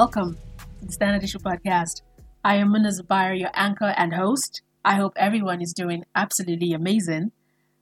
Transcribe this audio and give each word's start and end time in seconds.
Welcome 0.00 0.38
to 0.78 0.86
the 0.86 0.92
Standard 0.92 1.22
Issue 1.24 1.40
Podcast. 1.40 2.00
I 2.42 2.54
am 2.54 2.72
Muna 2.72 2.88
Zubair, 2.88 3.38
your 3.38 3.50
anchor 3.52 3.92
and 3.98 4.14
host. 4.14 4.62
I 4.82 4.94
hope 4.94 5.12
everyone 5.16 5.60
is 5.60 5.74
doing 5.74 6.04
absolutely 6.14 6.72
amazing. 6.72 7.32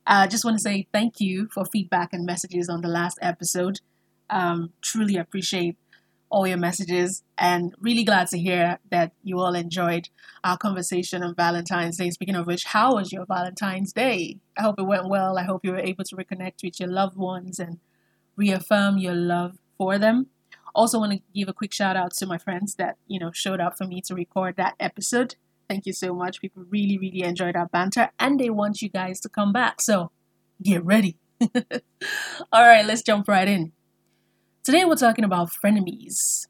I 0.05 0.25
uh, 0.25 0.27
just 0.27 0.45
want 0.45 0.57
to 0.57 0.61
say 0.61 0.89
thank 0.93 1.21
you 1.21 1.47
for 1.55 1.65
feedback 1.73 2.09
and 2.13 2.27
messages 2.27 2.69
on 2.69 2.81
the 2.81 2.89
last 2.89 3.21
episode. 3.23 3.79
Um, 4.29 4.73
truly 4.83 5.15
appreciate 5.15 5.77
all 6.29 6.45
your 6.45 6.57
messages 6.57 7.23
and 7.39 7.73
really 7.81 8.03
glad 8.03 8.27
to 8.29 8.39
hear 8.39 8.81
that 8.91 9.13
you 9.23 9.39
all 9.39 9.55
enjoyed 9.55 10.09
our 10.43 10.59
conversation 10.59 11.23
on 11.23 11.37
Valentine's 11.37 11.99
Day. 11.99 12.11
Speaking 12.11 12.35
of 12.35 12.49
which, 12.49 12.65
how 12.65 12.97
was 12.97 13.13
your 13.13 13.27
Valentine's 13.27 13.93
Day? 13.93 14.41
I 14.59 14.63
hope 14.63 14.81
it 14.81 14.87
went 14.87 15.09
well. 15.09 15.39
I 15.39 15.45
hope 15.45 15.61
you 15.63 15.71
were 15.71 15.79
able 15.79 16.03
to 16.03 16.17
reconnect 16.17 16.65
with 16.65 16.81
your 16.81 16.89
loved 16.89 17.17
ones 17.17 17.61
and 17.61 17.79
reaffirm 18.35 18.99
your 18.99 19.15
love 19.15 19.59
for 19.77 20.01
them. 20.01 20.27
Also, 20.75 20.99
want 20.99 21.13
to 21.13 21.21
give 21.35 21.49
a 21.49 21.53
quick 21.53 21.73
shout 21.73 21.97
out 21.97 22.13
to 22.15 22.27
my 22.27 22.39
friends 22.39 22.75
that 22.77 22.97
you 23.07 23.19
know 23.19 23.31
showed 23.33 23.61
up 23.61 23.77
for 23.77 23.87
me 23.87 24.01
to 24.03 24.15
record 24.15 24.57
that 24.57 24.75
episode. 24.79 25.37
Thank 25.69 25.87
you 25.87 25.93
so 25.93 26.15
much. 26.15 26.41
People 26.41 26.65
really, 26.69 26.99
really 26.99 27.23
enjoyed 27.23 27.57
our 27.57 27.67
banter, 27.67 28.11
and 28.19 28.39
they 28.41 28.51
want 28.51 28.81
you 28.83 28.89
guys 28.89 29.21
to 29.21 29.29
come 29.29 29.53
back. 29.53 29.81
So 29.81 30.11
get 30.63 30.85
ready. 30.85 31.19
All 32.53 32.67
right, 32.67 32.85
let's 32.85 33.03
jump 33.03 33.29
right 33.29 33.49
in. 33.49 33.73
Today 34.65 34.85
we're 34.85 34.97
talking 34.97 35.25
about 35.25 35.51
frenemies. 35.65 36.47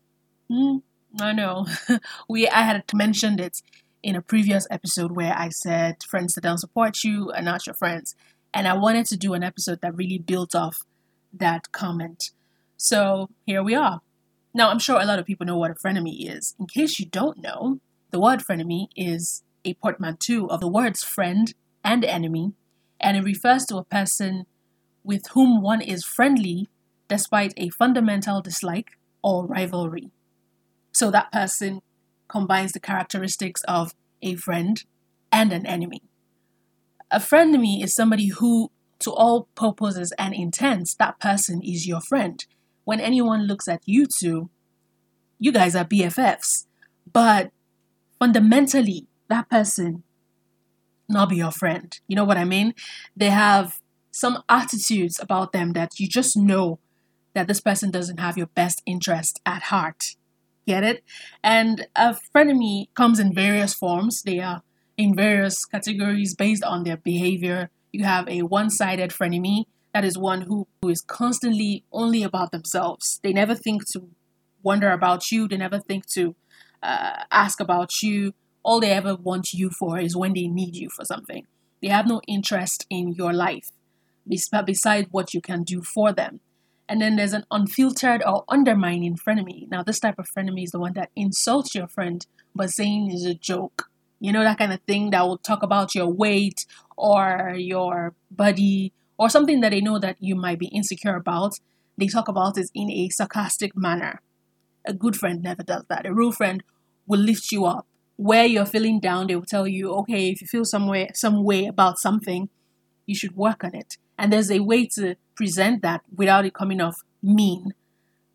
Hmm, 0.50 0.78
I 1.20 1.32
know 1.32 1.66
we 2.28 2.48
I 2.48 2.62
had 2.62 2.84
mentioned 2.94 3.41
it 3.41 3.62
in 4.03 4.16
a 4.16 4.22
previous 4.22 4.66
episode 4.70 5.12
where 5.12 5.34
I 5.36 5.50
said 5.50 6.03
friends 6.03 6.34
that 6.34 6.42
don't 6.42 6.58
support 6.58 7.05
you 7.05 7.30
are 7.34 7.42
not 7.42 7.66
your 7.66 7.75
friends, 7.75 8.14
and 8.55 8.66
I 8.66 8.75
wanted 8.75 9.06
to 9.06 9.16
do 9.16 9.34
an 9.34 9.42
episode 9.42 9.80
that 9.82 9.97
really 9.97 10.19
built 10.19 10.55
off 10.55 10.84
that 11.32 11.70
comment. 11.72 12.30
So 12.77 13.28
here 13.44 13.62
we 13.62 13.75
are. 13.75 14.00
Now, 14.54 14.70
I'm 14.70 14.78
sure 14.78 15.00
a 15.00 15.04
lot 15.04 15.18
of 15.18 15.27
people 15.27 15.46
know 15.46 15.58
what 15.58 15.70
a 15.70 15.74
frenemy 15.74 16.28
is. 16.34 16.54
In 16.58 16.66
case 16.66 16.98
you 16.98 17.06
don't 17.06 17.42
know, 17.42 17.80
the 18.10 18.20
word 18.20 18.41
frenemy 18.41 18.88
is 18.96 19.42
a 19.64 19.74
portmanteau 19.74 20.46
of 20.46 20.60
the 20.60 20.68
words 20.68 21.04
friend 21.04 21.52
and 21.84 22.04
enemy, 22.04 22.52
and 23.00 23.16
it 23.16 23.24
refers 23.24 23.66
to 23.66 23.76
a 23.76 23.84
person 23.84 24.46
with 25.04 25.26
whom 25.32 25.62
one 25.62 25.80
is 25.80 26.04
friendly 26.04 26.69
despite 27.08 27.54
a 27.56 27.69
fundamental 27.70 28.41
dislike 28.41 28.98
or 29.22 29.46
rivalry. 29.46 30.10
So 30.92 31.10
that 31.10 31.32
person 31.32 31.80
combines 32.28 32.72
the 32.72 32.80
characteristics 32.80 33.62
of 33.69 33.94
a 34.22 34.34
friend 34.34 34.82
and 35.30 35.52
an 35.52 35.66
enemy. 35.66 36.02
A 37.10 37.20
frenemy 37.20 37.82
is 37.82 37.94
somebody 37.94 38.28
who, 38.28 38.70
to 39.00 39.12
all 39.12 39.48
purposes 39.54 40.12
and 40.19 40.34
intents, 40.34 40.94
that 40.96 41.20
person 41.20 41.62
is 41.62 41.86
your 41.86 42.00
friend 42.00 42.44
when 42.89 43.00
anyone 43.00 43.42
looks 43.42 43.69
at 43.69 43.83
you 43.84 44.06
two, 44.06 44.48
you 45.39 45.53
guys 45.53 45.77
are 45.77 45.84
BFFs. 45.84 46.64
But 47.12 47.50
fundamentally, 48.19 49.06
that 49.28 49.50
person 49.50 50.05
not 51.06 51.28
be 51.28 51.36
your 51.36 51.50
friend. 51.50 52.00
You 52.09 52.16
know 52.16 52.25
what 52.25 52.39
I 52.39 52.47
mean? 52.47 52.72
They 53.14 53.28
have 53.28 53.83
some 54.11 54.42
attitudes 54.48 55.20
about 55.20 55.53
them 55.53 55.75
that 55.75 56.00
you 56.00 56.09
just 56.09 56.34
know 56.34 56.78
that 57.34 57.47
this 57.47 57.61
person 57.61 57.91
doesn't 57.91 58.20
have 58.20 58.39
your 58.39 58.47
best 58.47 58.81
interest 58.86 59.39
at 59.44 59.64
heart. 59.64 60.16
Get 60.66 60.83
it? 60.83 61.05
And 61.44 61.89
a 61.94 62.16
frenemy 62.34 62.88
comes 62.94 63.21
in 63.21 63.34
various 63.34 63.75
forms. 63.75 64.22
They 64.22 64.41
are 64.41 64.62
in 64.97 65.15
various 65.15 65.66
categories 65.66 66.34
based 66.34 66.65
on 66.65 66.84
their 66.84 66.97
behavior. 66.97 67.69
You 67.93 68.04
have 68.04 68.27
a 68.31 68.44
one 68.44 68.71
sided 68.71 69.10
frenemy, 69.10 69.66
that 69.94 70.04
is 70.04 70.19
one 70.19 70.43
who, 70.43 70.66
who 70.82 70.88
is 70.88 71.00
constantly 71.00 71.84
only 71.93 72.22
about 72.22 72.53
themselves. 72.53 73.21
They 73.22 73.32
never 73.32 73.54
think 73.54 73.88
to 73.93 74.09
wonder 74.62 74.91
about 74.91 75.31
you, 75.31 75.49
they 75.49 75.56
never 75.56 75.78
think 75.78 76.06
to 76.10 76.34
uh, 76.82 77.25
ask 77.31 77.60
about 77.60 78.03
you. 78.03 78.34
All 78.62 78.81
they 78.81 78.91
ever 78.91 79.15
want 79.15 79.53
you 79.53 79.71
for 79.71 79.98
is 79.98 80.16
when 80.16 80.34
they 80.34 80.47
need 80.47 80.77
you 80.77 80.91
for 80.91 81.04
something. 81.04 81.47
They 81.81 81.88
have 81.88 82.06
no 82.06 82.21
interest 82.27 82.87
in 82.91 83.15
your 83.15 83.32
life 83.32 83.71
besides 84.28 85.09
what 85.10 85.32
you 85.32 85.41
can 85.41 85.62
do 85.62 85.82
for 85.82 86.12
them. 86.12 86.41
And 86.88 87.00
then 87.00 87.16
there's 87.16 87.32
an 87.34 87.44
unfiltered 87.50 88.22
or 88.27 88.44
undermining 88.48 89.16
frenemy. 89.16 89.69
Now, 89.71 89.82
this 89.82 90.00
type 90.00 90.19
of 90.19 90.28
frenemy 90.28 90.65
is 90.65 90.71
the 90.71 90.78
one 90.78 90.94
that 90.94 91.10
insults 91.15 91.75
your 91.75 91.87
friend, 91.87 92.27
but 92.54 92.71
saying 92.71 93.10
is 93.10 93.25
a 93.25 93.34
joke. 93.34 93.88
You 94.21 94.32
know, 94.32 94.43
that 94.43 94.59
kind 94.59 94.72
of 94.72 94.81
thing 94.82 95.10
that 95.10 95.22
will 95.22 95.38
talk 95.38 95.62
about 95.62 95.94
your 95.94 96.09
weight 96.09 96.66
or 96.97 97.54
your 97.56 98.15
body 98.31 98.93
or 99.18 99.28
something 99.28 99.60
that 99.60 99.70
they 99.70 99.80
know 99.80 99.98
that 99.98 100.16
you 100.20 100.34
might 100.34 100.58
be 100.58 100.68
insecure 100.68 101.16
about, 101.16 101.54
they 101.96 102.06
talk 102.06 102.28
about 102.28 102.56
it 102.56 102.70
in 102.74 102.90
a 102.90 103.08
sarcastic 103.08 103.76
manner. 103.76 104.22
A 104.86 104.92
good 104.92 105.16
friend 105.16 105.42
never 105.42 105.62
does 105.62 105.84
that. 105.88 106.06
A 106.06 106.14
real 106.14 106.32
friend 106.32 106.62
will 107.06 107.20
lift 107.20 107.50
you 107.50 107.66
up. 107.66 107.86
Where 108.16 108.46
you're 108.46 108.66
feeling 108.66 109.00
down, 109.00 109.26
they 109.26 109.36
will 109.36 109.44
tell 109.44 109.66
you, 109.66 109.92
okay, 109.94 110.30
if 110.30 110.40
you 110.40 110.46
feel 110.46 110.64
some 110.64 110.86
way, 110.86 111.10
some 111.14 111.44
way 111.44 111.66
about 111.66 111.98
something, 111.98 112.48
you 113.06 113.14
should 113.14 113.36
work 113.36 113.64
on 113.64 113.74
it. 113.74 113.96
And 114.16 114.32
there's 114.32 114.50
a 114.50 114.60
way 114.60 114.86
to 114.94 115.16
present 115.34 115.82
that 115.82 116.02
without 116.14 116.44
it 116.44 116.54
coming 116.54 116.80
off 116.80 116.96
mean. 117.22 117.74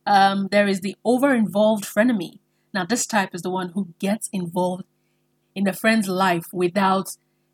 Um, 0.05 0.47
there 0.51 0.67
is 0.67 0.81
the 0.81 0.95
over-involved 1.03 1.85
frenemy. 1.85 2.39
Now, 2.73 2.85
this 2.85 3.05
type 3.05 3.33
is 3.33 3.41
the 3.41 3.49
one 3.49 3.69
who 3.69 3.89
gets 3.99 4.29
involved 4.33 4.85
in 5.55 5.65
the 5.65 5.73
friend's 5.73 6.07
life 6.07 6.45
without 6.51 7.09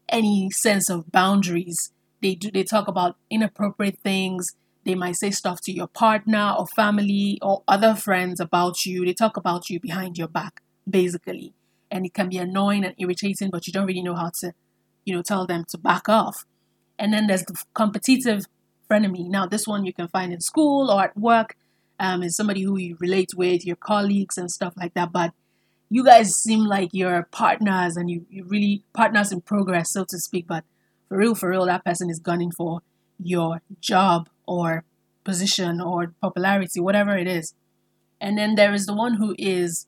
any 0.07 0.50
sense 0.51 0.90
of 0.90 1.11
boundaries 1.11 1.91
they 2.22 2.35
do 2.35 2.52
they 2.52 2.63
talk 2.63 2.88
about 2.88 3.18
inappropriate 3.30 4.00
things. 4.00 4.56
They 4.85 4.96
might 4.96 5.18
say 5.18 5.31
stuff 5.31 5.62
to 5.62 5.72
your 5.72 5.88
partner 5.88 6.56
or 6.57 6.66
family 6.68 7.38
or 7.41 7.63
other 7.68 7.96
friends 7.96 8.40
about 8.40 8.85
you. 8.85 9.06
They 9.06 9.13
talk 9.13 9.38
about 9.38 9.69
you 9.69 9.80
behind 9.80 10.18
your 10.18 10.28
back 10.28 10.62
basically. 10.90 11.53
And 11.91 12.06
it 12.06 12.13
can 12.13 12.29
be 12.29 12.38
annoying 12.38 12.85
and 12.85 12.96
irritating 12.97 13.50
but 13.50 13.68
you 13.68 13.74
don't 13.74 13.88
really 13.88 14.02
know 14.02 14.16
how 14.16 14.31
to 14.40 14.53
you 15.06 15.16
know 15.16 15.22
tell 15.22 15.46
them 15.46 15.66
to 15.69 15.78
back 15.78 16.09
off. 16.09 16.46
And 16.97 17.13
then 17.13 17.28
there's 17.28 17.44
the 17.46 17.62
competitive 17.74 18.46
frenemy. 18.90 19.28
Now 19.28 19.46
this 19.46 19.68
one 19.68 19.85
you 19.85 19.94
can 19.94 20.08
find 20.08 20.34
in 20.34 20.41
school 20.41 20.90
or 20.91 21.03
at 21.03 21.18
work 21.18 21.56
um, 22.00 22.24
is 22.24 22.35
somebody 22.35 22.63
who 22.63 22.78
you 22.78 22.97
relate 23.00 23.34
with 23.35 23.66
your 23.66 23.75
colleagues 23.75 24.38
and 24.38 24.50
stuff 24.50 24.74
like 24.78 24.94
that. 24.94 25.12
But 25.12 25.34
you 25.90 26.03
guys 26.03 26.35
seem 26.35 26.66
like 26.66 26.90
you're 26.94 27.24
partners 27.31 27.97
and 27.97 28.09
you, 28.09 28.25
you 28.29 28.46
really 28.46 28.84
partners 28.94 29.31
in 29.31 29.41
progress 29.41 29.91
so 29.91 30.06
to 30.06 30.18
speak. 30.18 30.47
But 30.47 30.63
for 31.09 31.18
real, 31.18 31.36
for 31.36 31.50
real, 31.50 31.66
that 31.66 31.84
person 31.84 32.09
is 32.09 32.20
gunning 32.20 32.52
for 32.52 32.81
your 33.22 33.62
job 33.81 34.30
or 34.47 34.86
position 35.25 35.81
or 35.81 36.14
popularity, 36.22 36.80
whatever 36.80 37.18
it 37.18 37.28
is. 37.28 37.53
And 38.22 38.38
then 38.38 38.56
there 38.56 38.74
is 38.74 38.86
the 38.86 38.96
one 38.96 39.16
who 39.16 39.36
is 39.38 39.88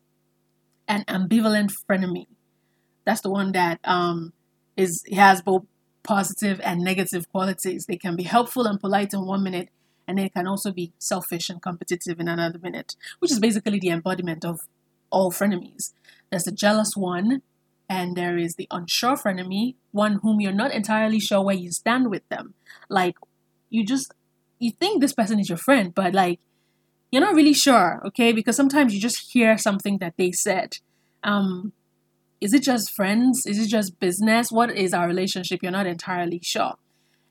an 0.87 1.05
ambivalent 1.07 1.73
frenemy. 1.87 2.27
That's 3.05 3.21
the 3.21 3.29
one 3.29 3.51
that 3.53 3.79
um, 3.83 4.33
is 4.75 5.03
has 5.13 5.41
both 5.41 5.63
positive 6.03 6.59
and 6.63 6.81
negative 6.81 7.29
qualities. 7.31 7.85
They 7.85 7.97
can 7.97 8.15
be 8.15 8.23
helpful 8.23 8.65
and 8.65 8.79
polite 8.79 9.13
in 9.13 9.25
one 9.25 9.43
minute, 9.43 9.69
and 10.07 10.17
they 10.17 10.29
can 10.29 10.47
also 10.47 10.71
be 10.71 10.93
selfish 10.99 11.49
and 11.49 11.61
competitive 11.61 12.19
in 12.19 12.27
another 12.27 12.59
minute, 12.59 12.95
which 13.19 13.31
is 13.31 13.39
basically 13.39 13.79
the 13.79 13.89
embodiment 13.89 14.43
of 14.45 14.61
all 15.11 15.31
frenemies. 15.31 15.93
There's 16.29 16.43
the 16.43 16.51
jealous 16.51 16.95
one, 16.95 17.41
and 17.91 18.15
there 18.15 18.37
is 18.37 18.55
the 18.55 18.69
unsure 18.71 19.17
frenemy, 19.17 19.75
one 19.91 20.19
whom 20.23 20.39
you're 20.39 20.53
not 20.53 20.71
entirely 20.71 21.19
sure 21.19 21.43
where 21.43 21.57
you 21.57 21.69
stand 21.73 22.09
with 22.09 22.27
them. 22.29 22.53
Like 22.89 23.15
you 23.69 23.85
just 23.85 24.13
you 24.59 24.71
think 24.79 25.01
this 25.01 25.11
person 25.11 25.41
is 25.41 25.49
your 25.49 25.57
friend, 25.57 25.93
but 25.93 26.13
like 26.13 26.39
you're 27.11 27.21
not 27.21 27.35
really 27.35 27.53
sure, 27.53 28.01
okay? 28.05 28.31
Because 28.31 28.55
sometimes 28.55 28.93
you 28.93 29.01
just 29.01 29.33
hear 29.33 29.57
something 29.57 29.97
that 29.97 30.13
they 30.17 30.31
said. 30.31 30.77
Um, 31.21 31.73
is 32.39 32.53
it 32.53 32.63
just 32.63 32.93
friends? 32.95 33.45
Is 33.45 33.59
it 33.59 33.67
just 33.67 33.99
business? 33.99 34.53
What 34.53 34.71
is 34.71 34.93
our 34.93 35.05
relationship? 35.05 35.59
You're 35.61 35.73
not 35.73 35.85
entirely 35.85 36.39
sure. 36.41 36.75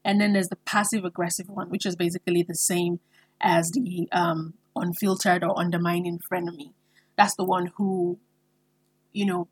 And 0.05 0.21
then 0.21 0.35
there's 0.35 0.49
the 0.49 0.57
passive 0.57 1.07
aggressive 1.07 1.49
one, 1.49 1.71
which 1.71 1.87
is 1.87 1.97
basically 1.97 2.43
the 2.43 2.55
same 2.55 3.01
as 3.41 3.71
the 3.71 4.09
um, 4.13 4.53
unfiltered 4.77 5.43
or 5.43 5.59
undermining 5.59 6.21
frenemy. 6.31 6.75
That's 7.17 7.35
the 7.37 7.45
one 7.45 7.73
who, 7.79 8.19
you 9.15 9.25
know, 9.25 9.49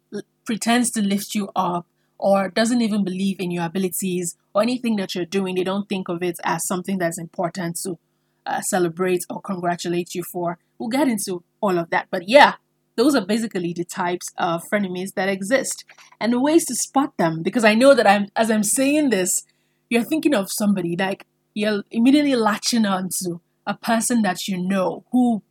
pretends 0.48 0.90
to 0.90 1.02
lift 1.02 1.34
you 1.34 1.50
up 1.54 1.86
or 2.16 2.48
doesn't 2.48 2.80
even 2.80 3.04
believe 3.04 3.38
in 3.38 3.50
your 3.50 3.66
abilities 3.66 4.34
or 4.54 4.62
anything 4.62 4.96
that 4.96 5.14
you're 5.14 5.26
doing. 5.26 5.54
They 5.54 5.62
don't 5.62 5.86
think 5.86 6.08
of 6.08 6.22
it 6.22 6.38
as 6.42 6.66
something 6.66 6.96
that's 6.96 7.18
important 7.18 7.78
to 7.82 7.98
uh, 8.46 8.62
celebrate 8.62 9.26
or 9.28 9.42
congratulate 9.42 10.14
you 10.14 10.22
for. 10.22 10.56
We'll 10.78 10.88
get 10.88 11.06
into 11.06 11.44
all 11.60 11.78
of 11.78 11.90
that. 11.90 12.06
But 12.10 12.30
yeah, 12.30 12.54
those 12.96 13.14
are 13.14 13.26
basically 13.26 13.74
the 13.74 13.84
types 13.84 14.32
of 14.38 14.62
frenemies 14.72 15.12
that 15.16 15.28
exist 15.28 15.84
and 16.18 16.32
the 16.32 16.40
ways 16.40 16.64
to 16.64 16.74
spot 16.74 17.12
them. 17.18 17.42
Because 17.42 17.62
I 17.62 17.74
know 17.74 17.92
that 17.92 18.06
I'm, 18.06 18.28
as 18.34 18.50
I'm 18.50 18.64
saying 18.64 19.10
this, 19.10 19.44
you're 19.90 20.02
thinking 20.02 20.34
of 20.34 20.50
somebody 20.50 20.96
like 20.96 21.26
you're 21.52 21.82
immediately 21.90 22.36
latching 22.36 22.86
onto 22.86 23.40
a 23.66 23.74
person 23.74 24.22
that 24.22 24.48
you 24.48 24.56
know 24.56 25.04
who 25.12 25.42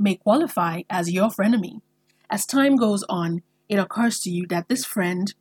may 0.00 0.16
qualify 0.16 0.82
as 0.90 1.12
your 1.12 1.28
frenemy. 1.30 1.80
As 2.28 2.44
time 2.44 2.74
goes 2.74 3.04
on, 3.08 3.42
it 3.72 3.78
occurs 3.78 4.20
to 4.20 4.30
you 4.30 4.46
that 4.48 4.68
this 4.68 4.84
friend 4.84 5.32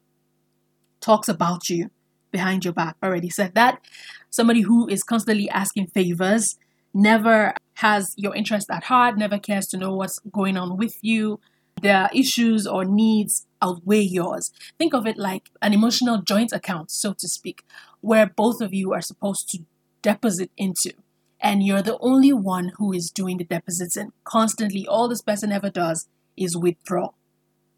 talks 1.02 1.28
about 1.28 1.70
you 1.70 1.90
behind 2.32 2.64
your 2.64 2.74
back. 2.74 2.96
Already 3.04 3.30
said 3.30 3.56
that. 3.56 3.82
Somebody 4.30 4.62
who 4.62 4.88
is 4.88 5.04
constantly 5.04 5.50
asking 5.50 5.88
favors, 5.88 6.58
never 6.94 7.54
has 7.76 8.14
your 8.16 8.34
interest 8.34 8.70
at 8.72 8.86
heart, 8.86 9.18
never 9.18 9.38
cares 9.38 9.68
to 9.68 9.78
know 9.78 9.94
what's 9.94 10.20
going 10.32 10.56
on 10.56 10.78
with 10.78 10.96
you. 11.02 11.42
Their 11.82 12.10
issues 12.14 12.66
or 12.66 12.86
needs 12.86 13.48
outweigh 13.62 14.02
yours. 14.04 14.52
Think 14.78 14.94
of 14.94 15.06
it 15.06 15.18
like 15.18 15.50
an 15.62 15.74
emotional 15.74 16.22
joint 16.22 16.54
account, 16.54 16.90
so 16.90 17.12
to 17.14 17.28
speak, 17.28 17.66
where 18.00 18.28
both 18.28 18.62
of 18.62 18.74
you 18.74 18.94
are 18.94 19.02
supposed 19.02 19.50
to 19.50 19.66
deposit 20.02 20.52
into. 20.56 20.94
And 21.42 21.64
you're 21.64 21.82
the 21.82 21.98
only 22.00 22.32
one 22.32 22.72
who 22.78 22.94
is 22.94 23.12
doing 23.12 23.38
the 23.40 23.44
deposits, 23.44 23.98
and 23.98 24.14
constantly 24.24 24.88
all 24.88 25.10
this 25.10 25.22
person 25.22 25.52
ever 25.52 25.70
does 25.70 26.08
is 26.38 26.56
withdraw. 26.56 27.10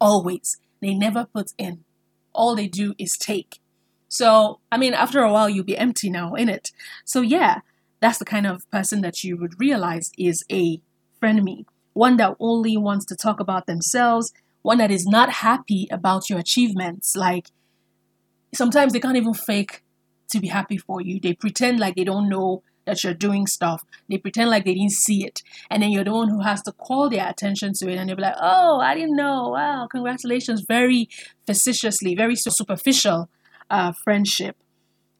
Always. 0.04 0.58
They 0.82 0.92
never 0.92 1.24
put 1.24 1.52
in. 1.56 1.82
All 2.34 2.54
they 2.54 2.68
do 2.68 2.94
is 2.98 3.16
take. 3.16 3.58
So, 4.06 4.60
I 4.70 4.76
mean, 4.76 4.92
after 4.92 5.22
a 5.22 5.32
while, 5.32 5.48
you'll 5.48 5.64
be 5.64 5.78
empty 5.78 6.10
now, 6.10 6.34
in 6.34 6.50
it. 6.50 6.72
So, 7.06 7.22
yeah, 7.22 7.60
that's 8.00 8.18
the 8.18 8.26
kind 8.26 8.46
of 8.46 8.70
person 8.70 9.00
that 9.00 9.24
you 9.24 9.38
would 9.38 9.58
realize 9.58 10.12
is 10.18 10.44
a 10.52 10.78
frenemy. 11.22 11.64
One 11.94 12.18
that 12.18 12.36
only 12.38 12.76
wants 12.76 13.06
to 13.06 13.16
talk 13.16 13.40
about 13.40 13.66
themselves, 13.66 14.30
one 14.60 14.76
that 14.76 14.90
is 14.90 15.06
not 15.06 15.30
happy 15.30 15.88
about 15.90 16.28
your 16.28 16.38
achievements. 16.38 17.16
Like, 17.16 17.48
sometimes 18.52 18.92
they 18.92 19.00
can't 19.00 19.16
even 19.16 19.32
fake 19.32 19.82
to 20.28 20.38
be 20.38 20.48
happy 20.48 20.76
for 20.76 21.00
you. 21.00 21.18
They 21.18 21.32
pretend 21.32 21.80
like 21.80 21.96
they 21.96 22.04
don't 22.04 22.28
know 22.28 22.62
that 22.86 23.02
you're 23.02 23.14
doing 23.14 23.46
stuff. 23.46 23.84
They 24.08 24.18
pretend 24.18 24.50
like 24.50 24.64
they 24.64 24.74
didn't 24.74 24.92
see 24.92 25.24
it. 25.24 25.42
And 25.70 25.82
then 25.82 25.90
you're 25.90 26.04
the 26.04 26.12
one 26.12 26.28
who 26.28 26.40
has 26.40 26.62
to 26.62 26.72
call 26.72 27.08
their 27.08 27.28
attention 27.28 27.72
to 27.74 27.88
it. 27.88 27.96
And 27.96 28.08
they'll 28.08 28.16
be 28.16 28.22
like, 28.22 28.36
oh, 28.40 28.80
I 28.80 28.94
didn't 28.94 29.16
know. 29.16 29.48
Wow, 29.48 29.86
congratulations. 29.90 30.62
Very 30.66 31.08
facetiously, 31.46 32.14
very 32.14 32.36
superficial 32.36 33.28
uh, 33.70 33.92
friendship. 34.04 34.56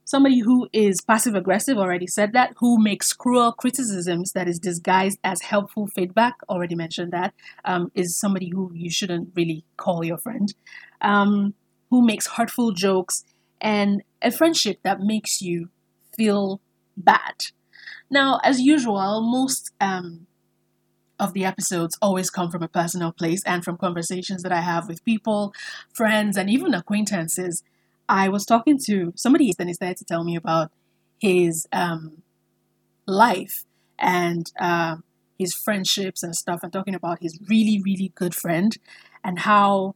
Somebody 0.06 0.40
who 0.40 0.68
is 0.72 1.00
passive 1.00 1.34
aggressive, 1.34 1.78
already 1.78 2.06
said 2.06 2.34
that, 2.34 2.52
who 2.58 2.78
makes 2.78 3.14
cruel 3.14 3.52
criticisms 3.52 4.32
that 4.32 4.46
is 4.46 4.58
disguised 4.58 5.18
as 5.24 5.40
helpful 5.40 5.86
feedback, 5.86 6.34
already 6.46 6.74
mentioned 6.74 7.10
that, 7.12 7.32
um, 7.64 7.90
is 7.94 8.18
somebody 8.18 8.50
who 8.50 8.70
you 8.74 8.90
shouldn't 8.90 9.30
really 9.34 9.64
call 9.78 10.04
your 10.04 10.18
friend, 10.18 10.52
um, 11.00 11.54
who 11.88 12.04
makes 12.04 12.26
hurtful 12.26 12.72
jokes, 12.72 13.24
and 13.62 14.02
a 14.20 14.30
friendship 14.30 14.78
that 14.82 15.00
makes 15.00 15.40
you 15.40 15.70
feel 16.14 16.60
bad. 16.96 17.46
Now, 18.10 18.40
as 18.44 18.60
usual, 18.60 19.20
most 19.22 19.72
um, 19.80 20.26
of 21.18 21.32
the 21.32 21.44
episodes 21.44 21.96
always 22.02 22.30
come 22.30 22.50
from 22.50 22.62
a 22.62 22.68
personal 22.68 23.12
place 23.12 23.42
and 23.44 23.64
from 23.64 23.76
conversations 23.76 24.42
that 24.42 24.52
I 24.52 24.60
have 24.60 24.88
with 24.88 25.04
people, 25.04 25.52
friends, 25.92 26.36
and 26.36 26.50
even 26.50 26.74
acquaintances. 26.74 27.62
I 28.08 28.28
was 28.28 28.44
talking 28.44 28.78
to 28.86 29.12
somebody 29.16 29.52
and 29.58 29.68
he 29.68 29.74
started 29.74 29.96
to 29.98 30.04
tell 30.04 30.24
me 30.24 30.36
about 30.36 30.70
his 31.18 31.66
um, 31.72 32.22
life 33.06 33.64
and 33.98 34.50
uh, 34.60 34.96
his 35.38 35.54
friendships 35.54 36.22
and 36.22 36.34
stuff, 36.36 36.62
and 36.62 36.72
talking 36.72 36.94
about 36.94 37.20
his 37.20 37.38
really, 37.48 37.80
really 37.84 38.12
good 38.14 38.34
friend 38.34 38.76
and 39.22 39.40
how 39.40 39.94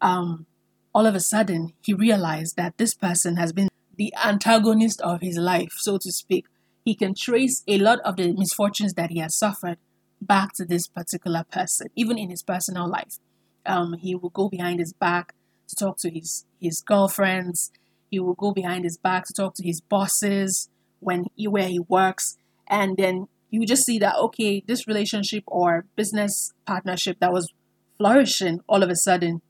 um, 0.00 0.46
all 0.94 1.06
of 1.06 1.14
a 1.14 1.20
sudden 1.20 1.72
he 1.82 1.94
realized 1.94 2.56
that 2.56 2.76
this 2.78 2.94
person 2.94 3.36
has 3.36 3.52
been 3.52 3.68
the 3.96 4.12
antagonist 4.24 5.00
of 5.00 5.20
his 5.20 5.36
life, 5.36 5.72
so 5.78 5.98
to 5.98 6.12
speak. 6.12 6.46
He 6.84 6.94
can 6.94 7.14
trace 7.14 7.62
a 7.66 7.78
lot 7.78 7.98
of 8.00 8.16
the 8.16 8.32
misfortunes 8.32 8.94
that 8.94 9.10
he 9.10 9.18
has 9.18 9.36
suffered 9.36 9.78
back 10.20 10.52
to 10.54 10.64
this 10.64 10.86
particular 10.86 11.44
person, 11.50 11.88
even 11.96 12.18
in 12.18 12.30
his 12.30 12.42
personal 12.42 12.88
life. 12.88 13.18
Um, 13.64 13.94
he 13.94 14.14
will 14.14 14.30
go 14.30 14.48
behind 14.48 14.78
his 14.78 14.92
back 14.92 15.34
to 15.68 15.76
talk 15.76 15.98
to 15.98 16.10
his 16.10 16.44
his 16.60 16.82
girlfriends. 16.86 17.72
He 18.10 18.20
will 18.20 18.34
go 18.34 18.52
behind 18.52 18.84
his 18.84 18.96
back 18.96 19.26
to 19.26 19.32
talk 19.32 19.54
to 19.56 19.66
his 19.66 19.80
bosses 19.80 20.68
when 21.00 21.24
he, 21.34 21.48
where 21.48 21.68
he 21.68 21.80
works, 21.80 22.38
and 22.68 22.96
then 22.96 23.26
you 23.50 23.66
just 23.66 23.84
see 23.84 23.98
that 23.98 24.16
okay, 24.16 24.62
this 24.66 24.86
relationship 24.86 25.42
or 25.46 25.86
business 25.96 26.52
partnership 26.66 27.18
that 27.20 27.32
was 27.32 27.52
flourishing 27.98 28.60
all 28.68 28.82
of 28.82 28.90
a 28.90 28.96
sudden, 28.96 29.40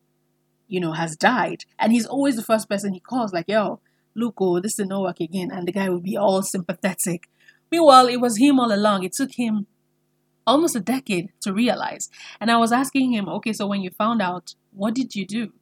you 0.69 0.81
know, 0.81 0.93
has 0.93 1.17
died. 1.17 1.65
And 1.79 1.93
he's 1.93 2.07
always 2.07 2.37
the 2.37 2.43
first 2.43 2.69
person 2.69 2.93
he 2.93 3.01
calls, 3.01 3.33
like, 3.33 3.49
yo, 3.49 3.81
oh, 4.19 4.61
this 4.61 4.77
didn't 4.77 5.01
work 5.01 5.21
again. 5.21 5.51
And 5.51 5.67
the 5.67 5.73
guy 5.73 5.89
would 5.89 6.03
be 6.03 6.17
all 6.17 6.43
sympathetic. 6.43 7.29
Meanwhile, 7.71 8.07
it 8.09 8.21
was 8.21 8.39
him 8.39 8.61
all 8.61 8.73
along. 8.73 9.05
It 9.05 9.13
took 9.13 9.33
him 9.33 9.67
almost 10.47 10.77
a 10.77 10.81
decade 10.81 11.31
to 11.43 11.53
realize. 11.53 12.09
And 12.41 12.51
I 12.51 12.57
was 12.57 12.73
asking 12.73 13.13
him, 13.13 13.29
okay, 13.29 13.53
so 13.53 13.67
when 13.67 13.83
you 13.83 13.91
found 13.91 14.23
out, 14.23 14.55
what 14.73 14.95
did 14.95 15.15
you 15.15 15.27
do? 15.27 15.53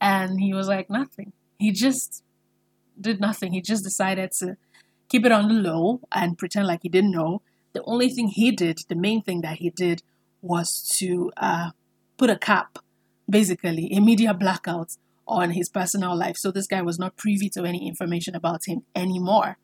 And 0.00 0.40
he 0.40 0.54
was 0.54 0.68
like, 0.68 0.88
nothing. 0.88 1.32
He 1.58 1.72
just 1.72 2.22
did 3.00 3.20
nothing. 3.20 3.52
He 3.52 3.60
just 3.60 3.84
decided 3.84 4.30
to 4.38 4.56
keep 5.08 5.26
it 5.26 5.32
on 5.32 5.48
the 5.48 5.54
low 5.54 6.00
and 6.12 6.38
pretend 6.38 6.66
like 6.66 6.80
he 6.82 6.88
didn't 6.88 7.10
know. 7.10 7.42
The 7.72 7.82
only 7.84 8.08
thing 8.08 8.28
he 8.28 8.50
did, 8.50 8.78
the 8.88 8.94
main 8.94 9.22
thing 9.22 9.42
that 9.42 9.58
he 9.58 9.70
did, 9.70 10.02
was 10.42 10.82
to 10.98 11.32
uh, 11.36 11.70
put 12.16 12.30
a 12.30 12.38
cap, 12.38 12.78
basically, 13.28 13.92
a 13.92 14.00
media 14.00 14.32
blackout 14.32 14.96
on 15.30 15.52
his 15.52 15.68
personal 15.68 16.16
life. 16.16 16.36
So 16.36 16.50
this 16.50 16.66
guy 16.66 16.82
was 16.82 16.98
not 16.98 17.16
privy 17.16 17.48
to 17.50 17.64
any 17.64 17.86
information 17.86 18.34
about 18.34 18.66
him 18.66 18.82
anymore. 18.94 19.56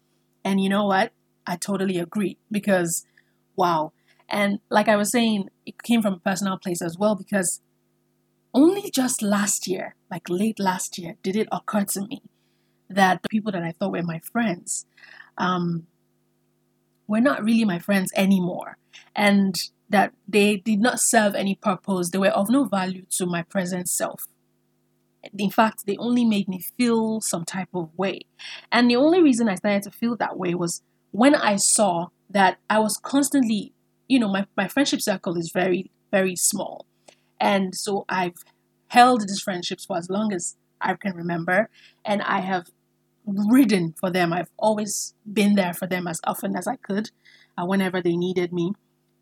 And 0.44 0.62
you 0.62 0.68
know 0.68 0.86
what? 0.86 1.12
I 1.46 1.56
totally 1.56 1.98
agree 1.98 2.38
because, 2.50 3.04
wow. 3.56 3.92
And 4.28 4.60
like 4.70 4.88
I 4.88 4.96
was 4.96 5.10
saying, 5.10 5.48
it 5.66 5.82
came 5.82 6.02
from 6.02 6.14
a 6.14 6.18
personal 6.18 6.56
place 6.56 6.80
as 6.80 6.96
well 6.96 7.14
because 7.14 7.60
only 8.54 8.90
just 8.90 9.22
last 9.22 9.66
year, 9.66 9.96
like 10.10 10.28
late 10.28 10.58
last 10.58 10.98
year, 10.98 11.16
did 11.22 11.36
it 11.36 11.48
occur 11.52 11.84
to 11.84 12.06
me 12.06 12.22
that 12.88 13.22
the 13.22 13.28
people 13.28 13.52
that 13.52 13.62
I 13.62 13.72
thought 13.72 13.92
were 13.92 14.02
my 14.02 14.20
friends 14.20 14.86
um, 15.36 15.86
were 17.08 17.20
not 17.20 17.42
really 17.42 17.64
my 17.64 17.78
friends 17.78 18.12
anymore. 18.16 18.78
And 19.14 19.54
that 19.88 20.12
they 20.26 20.56
did 20.56 20.80
not 20.80 21.00
serve 21.00 21.34
any 21.34 21.54
purpose. 21.54 22.10
They 22.10 22.18
were 22.18 22.28
of 22.28 22.50
no 22.50 22.64
value 22.64 23.04
to 23.18 23.26
my 23.26 23.42
present 23.42 23.88
self. 23.88 24.26
In 25.38 25.50
fact, 25.50 25.86
they 25.86 25.96
only 25.96 26.24
made 26.24 26.48
me 26.48 26.60
feel 26.76 27.20
some 27.20 27.44
type 27.44 27.68
of 27.74 27.90
way. 27.96 28.20
And 28.70 28.90
the 28.90 28.96
only 28.96 29.22
reason 29.22 29.48
I 29.48 29.54
started 29.56 29.82
to 29.84 29.90
feel 29.90 30.16
that 30.16 30.38
way 30.38 30.54
was 30.54 30.82
when 31.10 31.34
I 31.34 31.56
saw 31.56 32.08
that 32.30 32.58
I 32.68 32.78
was 32.78 32.98
constantly, 33.02 33.72
you 34.08 34.18
know, 34.18 34.28
my, 34.28 34.46
my 34.56 34.68
friendship 34.68 35.00
circle 35.00 35.36
is 35.36 35.50
very, 35.52 35.90
very 36.10 36.36
small. 36.36 36.86
And 37.40 37.74
so 37.74 38.04
I've 38.08 38.44
held 38.88 39.22
these 39.22 39.40
friendships 39.40 39.84
for 39.84 39.96
as 39.96 40.08
long 40.10 40.32
as 40.32 40.56
I 40.80 40.94
can 40.94 41.14
remember, 41.14 41.70
and 42.04 42.22
I 42.22 42.40
have 42.40 42.66
ridden 43.26 43.94
for 43.98 44.10
them. 44.10 44.32
I've 44.32 44.50
always 44.58 45.14
been 45.30 45.54
there 45.54 45.74
for 45.74 45.86
them 45.86 46.06
as 46.06 46.20
often 46.24 46.56
as 46.56 46.66
I 46.66 46.76
could, 46.76 47.10
uh, 47.58 47.64
whenever 47.66 48.00
they 48.00 48.16
needed 48.16 48.52
me. 48.52 48.72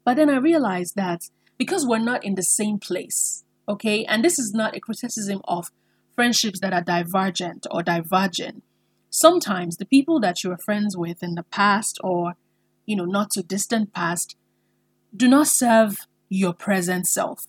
But 0.05 0.17
then 0.17 0.29
I 0.29 0.37
realized 0.37 0.95
that 0.97 1.31
because 1.57 1.87
we're 1.87 1.99
not 1.99 2.25
in 2.25 2.35
the 2.35 2.43
same 2.43 2.79
place, 2.79 3.45
okay, 3.69 4.05
and 4.05 4.25
this 4.25 4.39
is 4.39 4.53
not 4.53 4.77
a 4.77 4.81
criticism 4.81 5.41
of 5.45 5.71
friendships 6.15 6.61
that 6.61 6.73
are 6.73 6.83
divergent 6.83 7.67
or 7.71 7.83
divergent. 7.83 8.63
Sometimes 9.11 9.77
the 9.77 9.85
people 9.85 10.21
that 10.21 10.43
you 10.43 10.51
were 10.51 10.59
friends 10.59 10.97
with 10.97 11.23
in 11.23 11.35
the 11.35 11.45
past 11.45 11.99
or, 12.03 12.35
you 12.87 12.97
know, 12.97 13.05
not 13.05 13.31
too 13.31 13.43
distant 13.43 13.93
past 13.93 14.37
do 15.15 15.29
not 15.29 15.47
serve 15.47 15.97
your 16.29 16.53
present 16.53 17.07
self. 17.07 17.47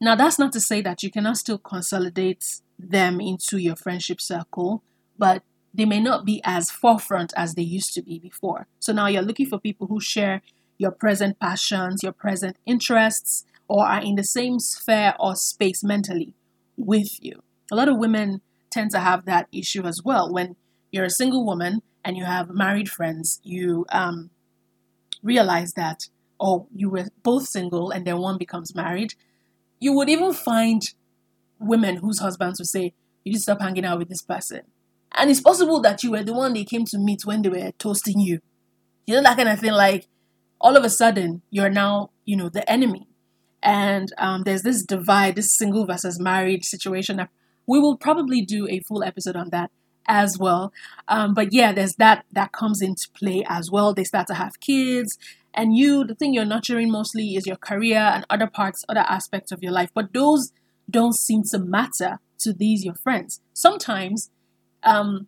Now, 0.00 0.14
that's 0.14 0.38
not 0.38 0.52
to 0.52 0.60
say 0.60 0.82
that 0.82 1.02
you 1.02 1.10
cannot 1.10 1.38
still 1.38 1.58
consolidate 1.58 2.60
them 2.78 3.20
into 3.20 3.58
your 3.58 3.76
friendship 3.76 4.20
circle, 4.20 4.82
but 5.18 5.42
they 5.72 5.84
may 5.84 6.00
not 6.00 6.24
be 6.24 6.40
as 6.44 6.70
forefront 6.70 7.32
as 7.36 7.54
they 7.54 7.62
used 7.62 7.92
to 7.94 8.02
be 8.02 8.18
before. 8.18 8.66
So 8.78 8.92
now 8.92 9.06
you're 9.08 9.22
looking 9.22 9.46
for 9.46 9.58
people 9.58 9.86
who 9.86 10.00
share 10.00 10.42
your 10.78 10.90
present 10.90 11.38
passions, 11.38 12.02
your 12.02 12.12
present 12.12 12.56
interests, 12.66 13.44
or 13.68 13.86
are 13.86 14.02
in 14.02 14.14
the 14.14 14.24
same 14.24 14.58
sphere 14.58 15.14
or 15.18 15.34
space 15.34 15.82
mentally 15.82 16.34
with 16.76 17.22
you. 17.22 17.42
A 17.70 17.76
lot 17.76 17.88
of 17.88 17.98
women 17.98 18.40
tend 18.70 18.90
to 18.92 19.00
have 19.00 19.24
that 19.24 19.48
issue 19.52 19.84
as 19.84 20.02
well. 20.04 20.32
When 20.32 20.56
you're 20.90 21.04
a 21.04 21.10
single 21.10 21.44
woman 21.44 21.82
and 22.04 22.16
you 22.16 22.24
have 22.24 22.50
married 22.50 22.88
friends, 22.88 23.40
you 23.42 23.86
um, 23.90 24.30
realize 25.22 25.72
that, 25.72 26.08
oh, 26.38 26.68
you 26.74 26.90
were 26.90 27.06
both 27.22 27.48
single 27.48 27.90
and 27.90 28.06
then 28.06 28.18
one 28.18 28.38
becomes 28.38 28.74
married 28.74 29.14
you 29.80 29.92
would 29.92 30.08
even 30.08 30.32
find 30.32 30.82
women 31.58 31.96
whose 31.96 32.20
husbands 32.20 32.58
would 32.58 32.68
say, 32.68 32.92
You 33.24 33.32
need 33.32 33.34
to 33.34 33.40
stop 33.40 33.60
hanging 33.60 33.84
out 33.84 33.98
with 33.98 34.08
this 34.08 34.22
person. 34.22 34.62
And 35.12 35.30
it's 35.30 35.40
possible 35.40 35.80
that 35.82 36.02
you 36.02 36.10
were 36.12 36.22
the 36.22 36.34
one 36.34 36.52
they 36.52 36.64
came 36.64 36.84
to 36.86 36.98
meet 36.98 37.24
when 37.24 37.42
they 37.42 37.48
were 37.48 37.72
toasting 37.78 38.20
you. 38.20 38.40
You 39.06 39.16
know, 39.16 39.22
that 39.22 39.36
kind 39.36 39.48
of 39.48 39.58
thing. 39.58 39.72
Like, 39.72 40.08
all 40.60 40.76
of 40.76 40.84
a 40.84 40.90
sudden, 40.90 41.42
you're 41.50 41.70
now, 41.70 42.10
you 42.24 42.36
know, 42.36 42.48
the 42.48 42.68
enemy. 42.70 43.06
And 43.62 44.12
um, 44.18 44.42
there's 44.42 44.62
this 44.62 44.82
divide, 44.82 45.36
this 45.36 45.56
single 45.56 45.86
versus 45.86 46.20
married 46.20 46.64
situation. 46.64 47.26
We 47.66 47.78
will 47.78 47.96
probably 47.96 48.42
do 48.42 48.68
a 48.68 48.80
full 48.80 49.02
episode 49.02 49.36
on 49.36 49.50
that 49.50 49.70
as 50.06 50.38
well. 50.38 50.72
Um, 51.08 51.34
but 51.34 51.52
yeah, 51.52 51.72
there's 51.72 51.96
that 51.96 52.24
that 52.32 52.52
comes 52.52 52.80
into 52.80 53.08
play 53.14 53.44
as 53.48 53.70
well. 53.70 53.92
They 53.92 54.04
start 54.04 54.28
to 54.28 54.34
have 54.34 54.60
kids, 54.60 55.18
and 55.54 55.76
you 55.76 56.04
the 56.04 56.14
thing 56.14 56.34
you're 56.34 56.44
nurturing 56.44 56.90
mostly 56.90 57.34
is 57.34 57.46
your 57.46 57.56
career 57.56 57.98
and 57.98 58.24
other 58.30 58.46
parts 58.46 58.84
other 58.88 59.04
aspects 59.08 59.50
of 59.50 59.62
your 59.62 59.72
life 59.72 59.90
but 59.94 60.12
those 60.12 60.52
don't 60.88 61.14
seem 61.16 61.42
to 61.42 61.58
matter 61.58 62.20
to 62.38 62.52
these 62.52 62.84
your 62.84 62.94
friends 62.94 63.40
sometimes 63.54 64.30
um, 64.84 65.26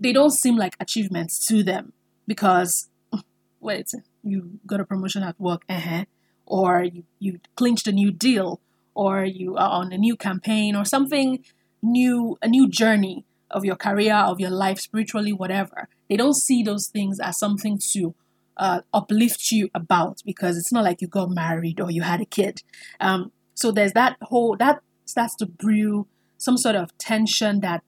they 0.00 0.12
don't 0.12 0.32
seem 0.32 0.56
like 0.56 0.76
achievements 0.80 1.46
to 1.46 1.62
them 1.62 1.92
because 2.26 2.88
wait 3.60 3.88
you 4.28 4.60
got 4.66 4.80
a 4.80 4.84
promotion 4.84 5.22
at 5.22 5.40
work, 5.40 5.62
uh-huh, 5.68 6.04
or 6.46 6.82
you, 6.82 7.04
you 7.18 7.40
clinched 7.56 7.86
a 7.86 7.92
new 7.92 8.10
deal, 8.10 8.60
or 8.94 9.24
you 9.24 9.56
are 9.56 9.70
on 9.70 9.92
a 9.92 9.98
new 9.98 10.16
campaign, 10.16 10.76
or 10.76 10.84
something 10.84 11.44
new, 11.82 12.38
a 12.42 12.48
new 12.48 12.68
journey 12.68 13.24
of 13.50 13.64
your 13.64 13.76
career, 13.76 14.14
of 14.14 14.40
your 14.40 14.50
life, 14.50 14.78
spiritually, 14.78 15.32
whatever. 15.32 15.88
They 16.08 16.16
don't 16.16 16.34
see 16.34 16.62
those 16.62 16.88
things 16.88 17.18
as 17.20 17.38
something 17.38 17.78
to 17.92 18.14
uh, 18.56 18.80
uplift 18.92 19.50
you 19.52 19.70
about 19.74 20.22
because 20.24 20.56
it's 20.56 20.72
not 20.72 20.84
like 20.84 21.00
you 21.00 21.08
got 21.08 21.30
married 21.30 21.80
or 21.80 21.90
you 21.90 22.02
had 22.02 22.20
a 22.20 22.26
kid. 22.26 22.62
Um, 23.00 23.32
so 23.54 23.70
there's 23.70 23.92
that 23.92 24.16
whole 24.22 24.56
that 24.56 24.80
starts 25.04 25.34
to 25.36 25.46
brew 25.46 26.06
some 26.36 26.56
sort 26.56 26.76
of 26.76 26.96
tension 26.98 27.60
that 27.60 27.82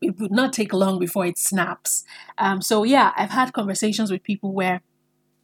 it 0.00 0.18
would 0.18 0.30
not 0.30 0.52
take 0.52 0.72
long 0.72 0.98
before 0.98 1.26
it 1.26 1.38
snaps. 1.38 2.04
Um, 2.38 2.60
so 2.60 2.84
yeah, 2.84 3.12
I've 3.16 3.30
had 3.30 3.52
conversations 3.52 4.10
with 4.10 4.22
people 4.22 4.52
where 4.52 4.82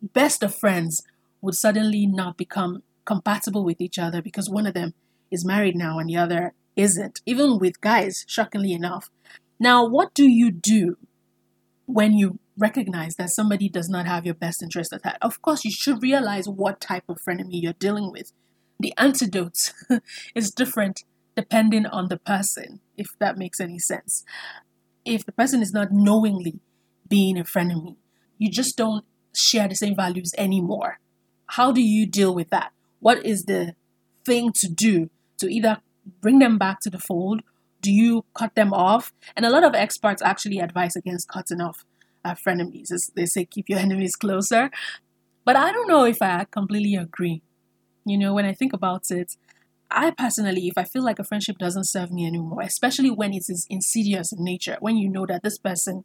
best 0.00 0.42
of 0.42 0.54
friends 0.54 1.02
would 1.40 1.54
suddenly 1.54 2.06
not 2.06 2.36
become 2.36 2.82
compatible 3.04 3.64
with 3.64 3.80
each 3.80 3.98
other 3.98 4.22
because 4.22 4.48
one 4.48 4.66
of 4.66 4.74
them 4.74 4.94
is 5.30 5.44
married 5.44 5.74
now 5.74 5.98
and 5.98 6.08
the 6.08 6.16
other 6.16 6.52
isn't. 6.76 7.20
Even 7.26 7.58
with 7.58 7.80
guys, 7.80 8.24
shockingly 8.28 8.72
enough. 8.72 9.10
Now, 9.58 9.86
what 9.86 10.14
do 10.14 10.28
you 10.28 10.50
do 10.50 10.96
when 11.86 12.14
you 12.14 12.38
recognize 12.56 13.16
that 13.16 13.30
somebody 13.30 13.68
does 13.68 13.88
not 13.88 14.06
have 14.06 14.24
your 14.24 14.34
best 14.34 14.62
interest 14.62 14.92
at 14.92 15.02
heart? 15.02 15.18
Of 15.22 15.42
course, 15.42 15.64
you 15.64 15.70
should 15.70 16.02
realize 16.02 16.48
what 16.48 16.80
type 16.80 17.04
of 17.08 17.18
frenemy 17.26 17.62
you're 17.62 17.74
dealing 17.74 18.10
with. 18.10 18.32
The 18.80 18.94
antidote 18.98 19.72
is 20.34 20.50
different 20.50 21.04
depending 21.36 21.86
on 21.86 22.08
the 22.08 22.18
person, 22.18 22.80
if 22.96 23.16
that 23.18 23.38
makes 23.38 23.60
any 23.60 23.78
sense. 23.78 24.24
If 25.04 25.24
the 25.24 25.32
person 25.32 25.62
is 25.62 25.72
not 25.72 25.92
knowingly 25.92 26.60
being 27.08 27.38
a 27.38 27.44
frenemy, 27.44 27.96
you 28.38 28.50
just 28.50 28.76
don't 28.76 29.04
share 29.34 29.68
the 29.68 29.74
same 29.74 29.96
values 29.96 30.34
anymore. 30.36 30.98
How 31.46 31.72
do 31.72 31.82
you 31.82 32.06
deal 32.06 32.34
with 32.34 32.50
that? 32.50 32.72
What 33.00 33.24
is 33.24 33.44
the 33.44 33.74
thing 34.24 34.52
to 34.54 34.68
do 34.68 35.10
to 35.38 35.48
either 35.48 35.78
bring 36.20 36.38
them 36.38 36.58
back 36.58 36.80
to 36.80 36.90
the 36.90 36.98
fold? 36.98 37.42
Do 37.80 37.92
you 37.92 38.24
cut 38.34 38.54
them 38.54 38.72
off? 38.72 39.12
And 39.36 39.44
a 39.44 39.50
lot 39.50 39.64
of 39.64 39.74
experts 39.74 40.22
actually 40.22 40.58
advise 40.60 40.94
against 40.96 41.28
cutting 41.28 41.60
off 41.60 41.84
uh, 42.24 42.34
frenemies. 42.34 42.88
They 43.14 43.26
say, 43.26 43.44
keep 43.44 43.68
your 43.68 43.78
enemies 43.86 44.16
closer. 44.16 44.70
But 45.44 45.56
I 45.56 45.72
don't 45.72 45.88
know 45.88 46.04
if 46.04 46.22
I 46.22 46.46
completely 46.50 46.94
agree. 46.94 47.42
You 48.04 48.18
know, 48.18 48.34
when 48.34 48.44
I 48.44 48.52
think 48.52 48.72
about 48.72 49.10
it, 49.10 49.36
I 49.90 50.10
personally, 50.10 50.68
if 50.68 50.78
I 50.78 50.84
feel 50.84 51.02
like 51.02 51.18
a 51.18 51.24
friendship 51.24 51.58
doesn't 51.58 51.88
serve 51.88 52.10
me 52.10 52.26
anymore, 52.26 52.62
especially 52.62 53.10
when 53.10 53.32
it 53.32 53.44
is 53.48 53.66
insidious 53.68 54.32
in 54.32 54.42
nature, 54.42 54.76
when 54.80 54.96
you 54.96 55.08
know 55.08 55.26
that 55.26 55.42
this 55.42 55.58
person 55.58 56.04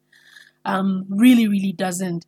um, 0.65 1.05
really, 1.09 1.47
really 1.47 1.71
doesn't, 1.71 2.25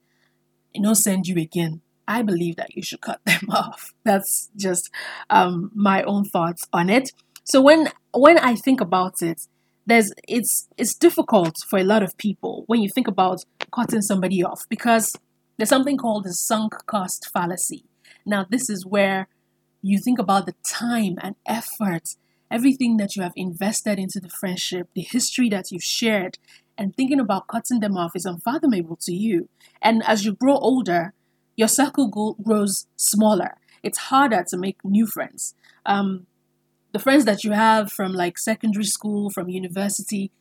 you 0.74 0.82
know, 0.82 0.94
send 0.94 1.28
you 1.28 1.36
again, 1.42 1.82
I 2.08 2.22
believe 2.22 2.56
that 2.56 2.76
you 2.76 2.82
should 2.82 3.02
cut 3.02 3.20
them 3.26 3.50
off. 3.50 3.94
That's 4.04 4.50
just 4.56 4.90
um, 5.30 5.72
my 5.76 6.04
own 6.04 6.26
thoughts 6.26 6.66
on 6.72 6.90
it. 6.90 7.12
So 7.50 7.62
when 7.62 7.90
when 8.14 8.38
I 8.38 8.56
think 8.56 8.80
about 8.80 9.24
it, 9.24 9.48
there's 9.88 10.14
it's 10.28 10.68
it's 10.78 10.94
difficult 10.94 11.56
for 11.68 11.80
a 11.80 11.84
lot 11.84 12.04
of 12.04 12.16
people 12.18 12.64
when 12.68 12.80
you 12.80 12.90
think 12.94 13.08
about 13.08 13.44
cutting 13.74 14.04
somebody 14.04 14.44
off 14.44 14.68
because 14.70 15.16
there's 15.58 15.70
something 15.70 15.98
called 15.98 16.26
the 16.26 16.34
sunk 16.34 16.76
cost 16.86 17.28
fallacy. 17.34 17.86
Now 18.24 18.46
this 18.48 18.70
is 18.70 18.86
where 18.86 19.28
you 19.82 19.98
think 19.98 20.20
about 20.20 20.46
the 20.46 20.54
time 20.64 21.16
and 21.24 21.36
effort, 21.48 22.10
everything 22.52 22.98
that 22.98 23.16
you 23.16 23.24
have 23.24 23.34
invested 23.36 23.98
into 23.98 24.20
the 24.20 24.30
friendship, 24.30 24.88
the 24.94 25.02
history 25.02 25.50
that 25.50 25.72
you've 25.72 25.84
shared, 25.84 26.38
and 26.78 26.96
thinking 26.96 27.20
about 27.20 27.48
cutting 27.48 27.80
them 27.80 27.98
off 27.98 28.16
is 28.16 28.26
unfathomable 28.26 28.98
to 28.98 29.12
you. 29.12 29.50
And 29.82 30.04
as 30.06 30.24
you 30.24 30.34
grow 30.34 30.58
older, 30.58 31.14
your 31.56 31.68
circle 31.68 32.36
grows 32.44 32.86
smaller. 32.96 33.56
It's 33.82 33.98
harder 33.98 34.46
to 34.50 34.58
make 34.58 34.78
new 34.84 35.08
friends. 35.08 35.56
Um, 35.86 36.28
the 36.92 37.00
friends 37.00 37.26
that 37.26 37.44
you 37.44 37.52
have 37.52 37.92
from 37.92 38.14
like 38.14 38.38
secondary 38.38 38.86
school, 38.86 39.30
from 39.30 39.50
university, 39.50 40.32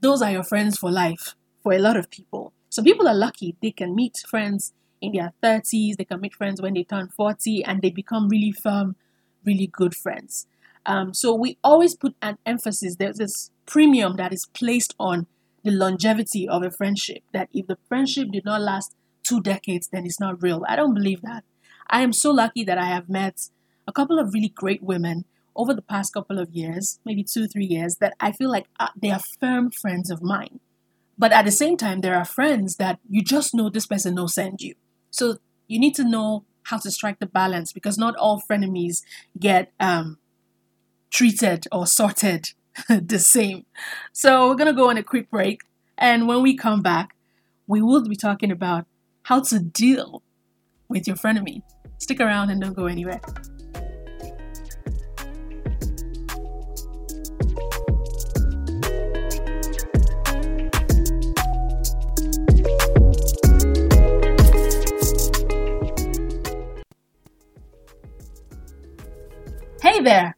those 0.00 0.22
are 0.22 0.32
your 0.32 0.42
friends 0.42 0.76
for 0.76 0.90
life 0.90 1.34
for 1.62 1.72
a 1.72 1.78
lot 1.78 1.96
of 1.96 2.10
people. 2.10 2.52
Some 2.68 2.84
people 2.84 3.06
are 3.06 3.14
lucky, 3.14 3.56
they 3.62 3.70
can 3.70 3.94
meet 3.94 4.16
friends 4.28 4.72
in 5.00 5.12
their 5.12 5.32
30s, 5.42 5.96
they 5.96 6.04
can 6.04 6.20
meet 6.20 6.34
friends 6.34 6.60
when 6.60 6.74
they 6.74 6.84
turn 6.84 7.08
40, 7.08 7.64
and 7.64 7.80
they 7.80 7.90
become 7.90 8.28
really 8.28 8.52
firm, 8.52 8.96
really 9.44 9.68
good 9.68 9.94
friends. 9.94 10.46
Um, 10.86 11.14
so 11.14 11.34
we 11.34 11.58
always 11.62 11.96
put 11.96 12.14
an 12.20 12.38
emphasis, 12.44 12.96
there's 12.96 13.18
this 13.18 13.50
premium 13.66 14.16
that 14.16 14.32
is 14.32 14.46
placed 14.52 14.94
on 14.98 15.26
the 15.62 15.70
longevity 15.70 16.48
of 16.48 16.62
a 16.62 16.70
friendship. 16.70 17.22
That 17.32 17.48
if 17.52 17.66
the 17.66 17.78
friendship 17.88 18.28
did 18.32 18.44
not 18.44 18.60
last 18.60 18.94
two 19.22 19.40
decades, 19.40 19.88
then 19.90 20.04
it's 20.04 20.20
not 20.20 20.42
real. 20.42 20.64
I 20.68 20.76
don't 20.76 20.94
believe 20.94 21.22
that. 21.22 21.44
I 21.88 22.02
am 22.02 22.12
so 22.12 22.30
lucky 22.30 22.64
that 22.64 22.78
I 22.78 22.86
have 22.86 23.08
met 23.08 23.48
a 23.86 23.92
couple 23.92 24.18
of 24.18 24.34
really 24.34 24.48
great 24.48 24.82
women 24.82 25.24
over 25.56 25.74
the 25.74 25.82
past 25.82 26.12
couple 26.12 26.38
of 26.38 26.50
years, 26.50 26.98
maybe 27.04 27.22
two, 27.22 27.46
three 27.46 27.64
years, 27.64 27.96
that 27.96 28.14
I 28.20 28.32
feel 28.32 28.50
like 28.50 28.66
uh, 28.80 28.88
they 29.00 29.10
are 29.10 29.20
firm 29.40 29.70
friends 29.70 30.10
of 30.10 30.22
mine. 30.22 30.60
But 31.16 31.32
at 31.32 31.44
the 31.44 31.52
same 31.52 31.76
time, 31.76 32.00
there 32.00 32.16
are 32.16 32.24
friends 32.24 32.76
that 32.76 32.98
you 33.08 33.22
just 33.22 33.54
know 33.54 33.70
this 33.70 33.86
person 33.86 34.14
no 34.14 34.26
send 34.26 34.60
you. 34.60 34.74
So 35.10 35.38
you 35.68 35.78
need 35.78 35.94
to 35.94 36.04
know 36.04 36.44
how 36.64 36.78
to 36.78 36.90
strike 36.90 37.20
the 37.20 37.26
balance 37.26 37.72
because 37.72 37.98
not 37.98 38.16
all 38.16 38.42
frenemies 38.42 39.02
get 39.38 39.72
um, 39.78 40.18
treated 41.10 41.66
or 41.70 41.86
sorted 41.86 42.48
the 42.88 43.18
same. 43.18 43.64
So 44.12 44.48
we're 44.48 44.56
gonna 44.56 44.72
go 44.72 44.90
on 44.90 44.96
a 44.96 45.02
quick 45.02 45.30
break, 45.30 45.60
and 45.96 46.26
when 46.26 46.42
we 46.42 46.56
come 46.56 46.82
back, 46.82 47.14
we 47.66 47.80
will 47.80 48.02
be 48.06 48.16
talking 48.16 48.50
about 48.50 48.86
how 49.22 49.40
to 49.40 49.60
deal 49.60 50.22
with 50.88 51.06
your 51.06 51.16
frenemy. 51.16 51.62
Stick 51.98 52.20
around 52.20 52.50
and 52.50 52.60
don't 52.60 52.74
go 52.74 52.86
anywhere. 52.86 53.20
Hey 69.94 70.02
there! 70.02 70.36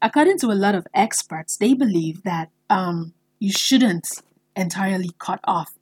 According 0.00 0.38
to 0.38 0.46
a 0.46 0.54
lot 0.54 0.76
of 0.76 0.86
experts, 0.94 1.56
they 1.56 1.74
believe 1.74 2.22
that 2.22 2.50
um, 2.70 3.14
you 3.40 3.50
shouldn't 3.50 4.06
entirely 4.54 5.10
cut 5.18 5.40
off 5.42 5.72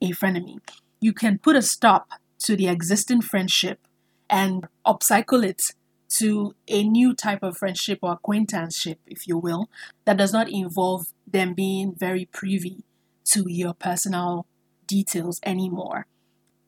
a 0.00 0.12
frenemy. 0.12 0.60
You 1.00 1.12
can 1.12 1.38
put 1.38 1.54
a 1.54 1.60
stop 1.60 2.08
to 2.44 2.56
the 2.56 2.68
existing 2.68 3.22
friendship 3.22 3.80
and 4.28 4.66
upcycle 4.86 5.44
it 5.44 5.72
to 6.08 6.54
a 6.68 6.84
new 6.84 7.14
type 7.14 7.42
of 7.42 7.56
friendship 7.56 7.98
or 8.02 8.12
acquaintanceship, 8.12 9.00
if 9.06 9.26
you 9.26 9.38
will, 9.38 9.68
that 10.04 10.16
does 10.16 10.32
not 10.32 10.48
involve 10.48 11.06
them 11.26 11.54
being 11.54 11.94
very 11.94 12.26
privy 12.26 12.84
to 13.24 13.44
your 13.48 13.74
personal 13.74 14.46
details 14.86 15.40
anymore. 15.42 16.06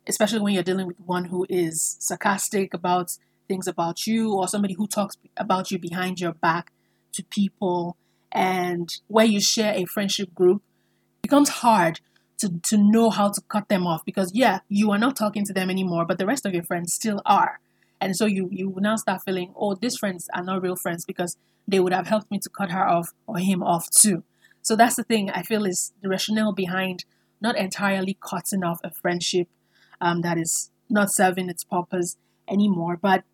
Especially 0.07 0.41
when 0.41 0.55
you're 0.55 0.63
dealing 0.63 0.87
with 0.87 0.99
one 1.01 1.27
who 1.27 1.47
is 1.49 1.97
sarcastic 2.01 2.73
about 2.73 3.19
things 3.47 3.69
about 3.69 4.07
you 4.07 4.33
or 4.33 4.49
somebody 4.49 4.75
who 4.75 4.87
talks 4.87 5.17
about 5.37 5.71
you 5.71 5.79
behind 5.79 6.21
your 6.21 6.33
back 6.33 6.73
to 7.13 7.23
people 7.25 7.97
and 8.33 8.99
where 9.09 9.27
you 9.27 9.41
share 9.41 9.75
a 9.75 9.85
friendship 9.85 10.35
group 10.35 10.63
becomes 11.23 11.49
hard 11.49 12.01
to, 12.39 12.59
to 12.63 12.77
know 12.77 13.11
how 13.11 13.31
to 13.31 13.41
cut 13.49 13.69
them 13.69 13.87
off 13.87 14.05
because 14.05 14.35
yeah 14.35 14.61
you 14.69 14.91
are 14.91 14.99
not 14.99 15.17
talking 15.17 15.45
to 15.45 15.53
them 15.53 15.71
anymore 15.71 16.05
but 16.05 16.19
the 16.19 16.27
rest 16.27 16.47
of 16.47 16.53
your 16.53 16.63
friends 16.63 16.93
still 16.93 17.23
are 17.25 17.61
and 18.01 18.17
so 18.17 18.27
you 18.27 18.49
you 18.53 18.75
now 18.79 18.97
start 18.97 19.23
feeling 19.25 19.53
oh 19.57 19.75
these 19.75 19.97
friends 19.97 20.29
are 20.35 20.43
not 20.43 20.63
real 20.63 20.77
friends 20.77 21.05
because 21.05 21.37
they 21.67 21.81
would 21.81 21.93
have 21.93 22.07
helped 22.07 22.31
me 22.31 22.39
to 22.39 22.51
cut 22.51 22.71
her 22.71 22.87
off 22.87 23.13
or 23.27 23.39
him 23.39 23.63
off 23.63 23.89
too 23.91 24.23
so 24.63 24.77
that's 24.77 24.97
the 24.97 25.05
thing 25.05 25.31
i 25.31 25.43
feel 25.43 25.65
is 25.65 25.93
the 26.03 26.09
rationale 26.09 26.53
behind 26.53 27.05
not 27.41 27.57
entirely 27.57 28.17
cutting 28.21 28.65
off 28.65 28.81
a 28.83 28.91
friendship 28.91 29.49
um, 30.01 30.23
that 30.23 30.39
is 30.39 30.71
not 30.89 31.11
serving 31.11 31.49
its 31.49 31.65
purpose 31.65 32.17
anymore 32.49 32.99
but 33.01 33.25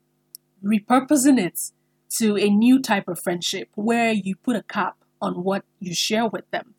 repurposing 0.64 1.38
it 1.38 1.72
to 2.08 2.36
a 2.36 2.48
new 2.48 2.80
type 2.80 3.08
of 3.08 3.20
friendship 3.20 3.68
where 3.74 4.12
you 4.12 4.36
put 4.36 4.56
a 4.56 4.62
cap 4.62 4.96
on 5.20 5.44
what 5.44 5.64
you 5.80 5.94
share 5.94 6.26
with 6.26 6.50
them. 6.50 6.74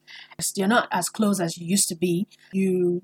You're 0.56 0.68
not 0.68 0.88
as 0.92 1.10
close 1.10 1.40
as 1.40 1.58
you 1.58 1.66
used 1.66 1.88
to 1.90 1.96
be. 1.96 2.28
You 2.52 3.04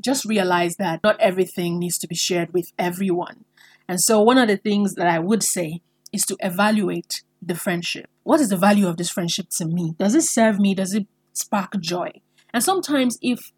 just 0.00 0.24
realize 0.24 0.76
that 0.76 1.00
not 1.02 1.20
everything 1.20 1.78
needs 1.78 1.98
to 1.98 2.08
be 2.08 2.14
shared 2.14 2.52
with 2.52 2.72
everyone. 2.78 3.44
And 3.88 4.00
so, 4.00 4.20
one 4.20 4.38
of 4.38 4.48
the 4.48 4.56
things 4.56 4.94
that 4.94 5.06
I 5.06 5.18
would 5.18 5.42
say 5.42 5.80
is 6.12 6.24
to 6.26 6.36
evaluate 6.40 7.22
the 7.42 7.54
friendship. 7.54 8.06
What 8.22 8.40
is 8.40 8.48
the 8.48 8.56
value 8.56 8.88
of 8.88 8.96
this 8.96 9.10
friendship 9.10 9.48
to 9.50 9.66
me? 9.66 9.94
Does 9.98 10.14
it 10.14 10.22
serve 10.22 10.58
me? 10.58 10.74
Does 10.74 10.94
it 10.94 11.06
spark 11.32 11.78
joy? 11.80 12.10
And 12.52 12.62
sometimes, 12.62 13.18
if 13.20 13.52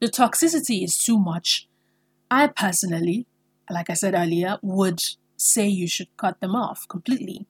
the 0.00 0.08
toxicity 0.08 0.84
is 0.84 0.96
too 0.98 1.18
much, 1.18 1.68
I 2.30 2.46
personally, 2.46 3.26
like 3.70 3.90
I 3.90 3.94
said 3.94 4.14
earlier, 4.14 4.58
would 4.62 5.00
say 5.36 5.66
you 5.66 5.88
should 5.88 6.08
cut 6.16 6.40
them 6.40 6.54
off 6.54 6.86
completely. 6.88 7.46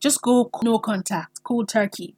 Just 0.00 0.22
go 0.22 0.50
no 0.62 0.78
contact, 0.78 1.42
cold 1.42 1.68
turkey. 1.68 2.16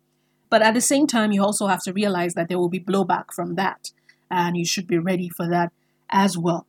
But 0.51 0.63
at 0.63 0.75
the 0.75 0.81
same 0.81 1.07
time, 1.07 1.33
you 1.33 1.43
also 1.43 1.67
have 1.67 1.83
to 1.85 1.93
realize 1.93 2.35
that 2.35 2.49
there 2.49 2.59
will 2.59 2.69
be 2.69 2.81
blowback 2.81 3.33
from 3.35 3.55
that, 3.57 3.91
and 4.31 4.57
you 4.57 4.65
should 4.65 4.87
be 4.87 4.99
ready 4.99 5.29
for 5.29 5.49
that 5.49 5.73
as 6.11 6.39
well. 6.39 6.67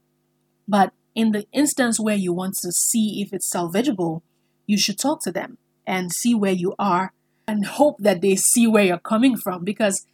But 0.67 0.93
in 1.15 1.31
the 1.31 1.45
instance 1.51 1.99
where 1.99 2.15
you 2.15 2.33
want 2.33 2.55
to 2.57 2.71
see 2.71 3.21
if 3.21 3.33
it's 3.33 3.51
salvageable, 3.51 4.21
you 4.67 4.77
should 4.77 4.99
talk 4.99 5.21
to 5.23 5.31
them 5.31 5.57
and 5.87 6.11
see 6.11 6.35
where 6.35 6.51
you 6.51 6.75
are 6.77 7.13
and 7.47 7.65
hope 7.65 7.97
that 7.99 8.21
they 8.21 8.35
see 8.35 8.67
where 8.67 8.83
you're 8.83 8.99
coming 8.99 9.35
from 9.35 9.63
because 9.63 10.05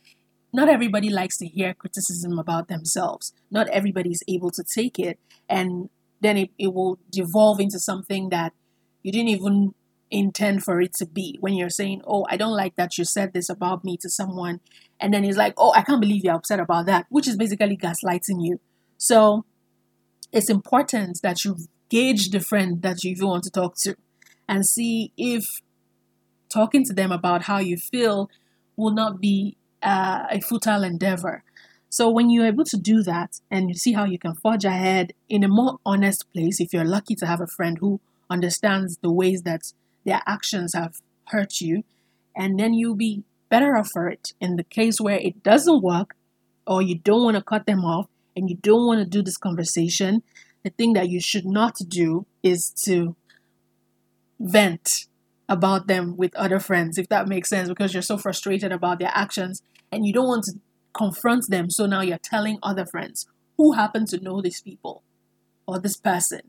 not 0.54 0.70
everybody 0.70 1.10
likes 1.10 1.38
to 1.38 1.48
hear 1.48 1.74
criticism 1.74 2.40
about 2.40 2.70
themselves. 2.70 3.34
Not 3.52 3.68
everybody 3.70 4.12
is 4.12 4.24
able 4.28 4.52
to 4.52 4.64
take 4.64 4.98
it, 4.98 5.20
and 5.50 5.90
then 6.22 6.38
it, 6.38 6.50
it 6.58 6.74
will 6.74 6.98
devolve 7.12 7.60
into 7.60 7.78
something 7.78 8.30
that 8.30 8.54
you 9.04 9.12
didn't 9.12 9.28
even 9.30 9.74
intend 10.16 10.64
for 10.64 10.82
it 10.82 10.94
to 10.94 11.06
be 11.06 11.38
when 11.40 11.54
you're 11.54 11.70
saying, 11.70 12.02
Oh, 12.06 12.26
I 12.30 12.38
don't 12.38 12.56
like 12.56 12.76
that 12.76 12.98
you 12.98 13.06
said 13.06 13.34
this 13.34 13.50
about 13.50 13.84
me 13.84 13.98
to 13.98 14.10
someone. 14.10 14.62
And 15.00 15.14
then 15.14 15.24
he's 15.24 15.38
like, 15.38 15.54
Oh, 15.58 15.74
I 15.76 15.82
can't 15.82 16.02
believe 16.02 16.24
you're 16.24 16.36
upset 16.36 16.60
about 16.60 16.86
that, 16.88 17.06
which 17.10 17.28
is 17.28 17.38
basically 17.38 17.78
gaslighting 17.78 18.40
you. 18.40 18.60
So 18.98 19.46
it's 20.32 20.50
important 20.50 21.20
that 21.22 21.44
you 21.44 21.58
gauge 21.90 22.30
the 22.30 22.40
friend 22.40 22.82
that 22.82 23.04
you 23.04 23.16
want 23.26 23.44
to 23.44 23.52
talk 23.52 23.76
to 23.80 23.96
and 24.48 24.66
see 24.66 25.12
if 25.18 25.62
talking 26.50 26.86
to 26.86 26.94
them 26.94 27.12
about 27.12 27.44
how 27.44 27.60
you 27.60 27.78
feel 27.78 28.30
will 28.78 28.94
not 28.94 29.20
be 29.20 29.58
uh, 29.84 30.24
a 30.30 30.42
futile 30.42 30.84
endeavor. 30.84 31.44
So 31.90 32.10
when 32.10 32.30
you're 32.30 32.48
able 32.48 32.66
to 32.66 32.78
do 32.78 33.04
that 33.04 33.40
and 33.50 33.70
you 33.70 33.76
see 33.76 33.94
how 33.94 34.06
you 34.06 34.20
can 34.20 34.36
forge 34.36 34.66
ahead 34.66 35.14
in 35.30 35.44
a 35.44 35.48
more 35.48 35.78
honest 35.86 36.26
place, 36.34 36.60
if 36.60 36.74
you're 36.74 36.86
lucky 36.86 37.16
to 37.16 37.26
have 37.26 37.42
a 37.42 37.48
friend 37.48 37.78
who 37.80 38.02
understands 38.30 38.98
the 39.02 39.12
ways 39.12 39.44
that 39.44 39.62
their 40.06 40.22
actions 40.26 40.74
have 40.74 41.02
hurt 41.26 41.62
you, 41.62 41.84
and 42.36 42.60
then 42.60 42.74
you'll 42.74 42.96
be 42.96 43.24
better 43.50 43.76
off 43.76 43.90
for 43.92 44.08
it. 44.08 44.34
In 44.40 44.56
the 44.56 44.64
case 44.64 45.00
where 45.00 45.18
it 45.18 45.44
doesn't 45.44 45.82
work, 45.82 46.16
or 46.68 46.82
you 46.82 46.98
don't 46.98 47.24
want 47.24 47.38
to 47.38 47.44
cut 47.44 47.66
them 47.66 47.84
off, 47.84 48.08
and 48.36 48.50
you 48.50 48.58
don't 48.58 48.86
want 48.86 49.00
to 49.00 49.06
do 49.06 49.22
this 49.22 49.38
conversation, 49.38 50.22
the 50.64 50.70
thing 50.72 50.94
that 50.94 51.10
you 51.10 51.22
should 51.22 51.46
not 51.46 51.76
do 51.88 52.26
is 52.44 52.70
to 52.70 53.16
vent 54.40 55.06
about 55.48 55.88
them 55.88 56.18
with 56.18 56.36
other 56.36 56.60
friends, 56.60 56.98
if 56.98 57.08
that 57.10 57.28
makes 57.28 57.50
sense, 57.50 57.70
because 57.70 57.94
you're 57.94 58.02
so 58.02 58.18
frustrated 58.18 58.72
about 58.72 59.00
their 59.00 59.12
actions 59.14 59.62
and 59.92 60.06
you 60.06 60.12
don't 60.12 60.28
want 60.28 60.44
to 60.44 60.54
confront 60.94 61.50
them. 61.50 61.70
So 61.70 61.86
now 61.86 62.02
you're 62.02 62.18
telling 62.18 62.58
other 62.64 62.86
friends 62.86 63.28
who 63.58 63.74
happen 63.74 64.06
to 64.08 64.20
know 64.20 64.42
these 64.42 64.62
people 64.62 65.04
or 65.68 65.80
this 65.80 65.98
person. 65.98 66.42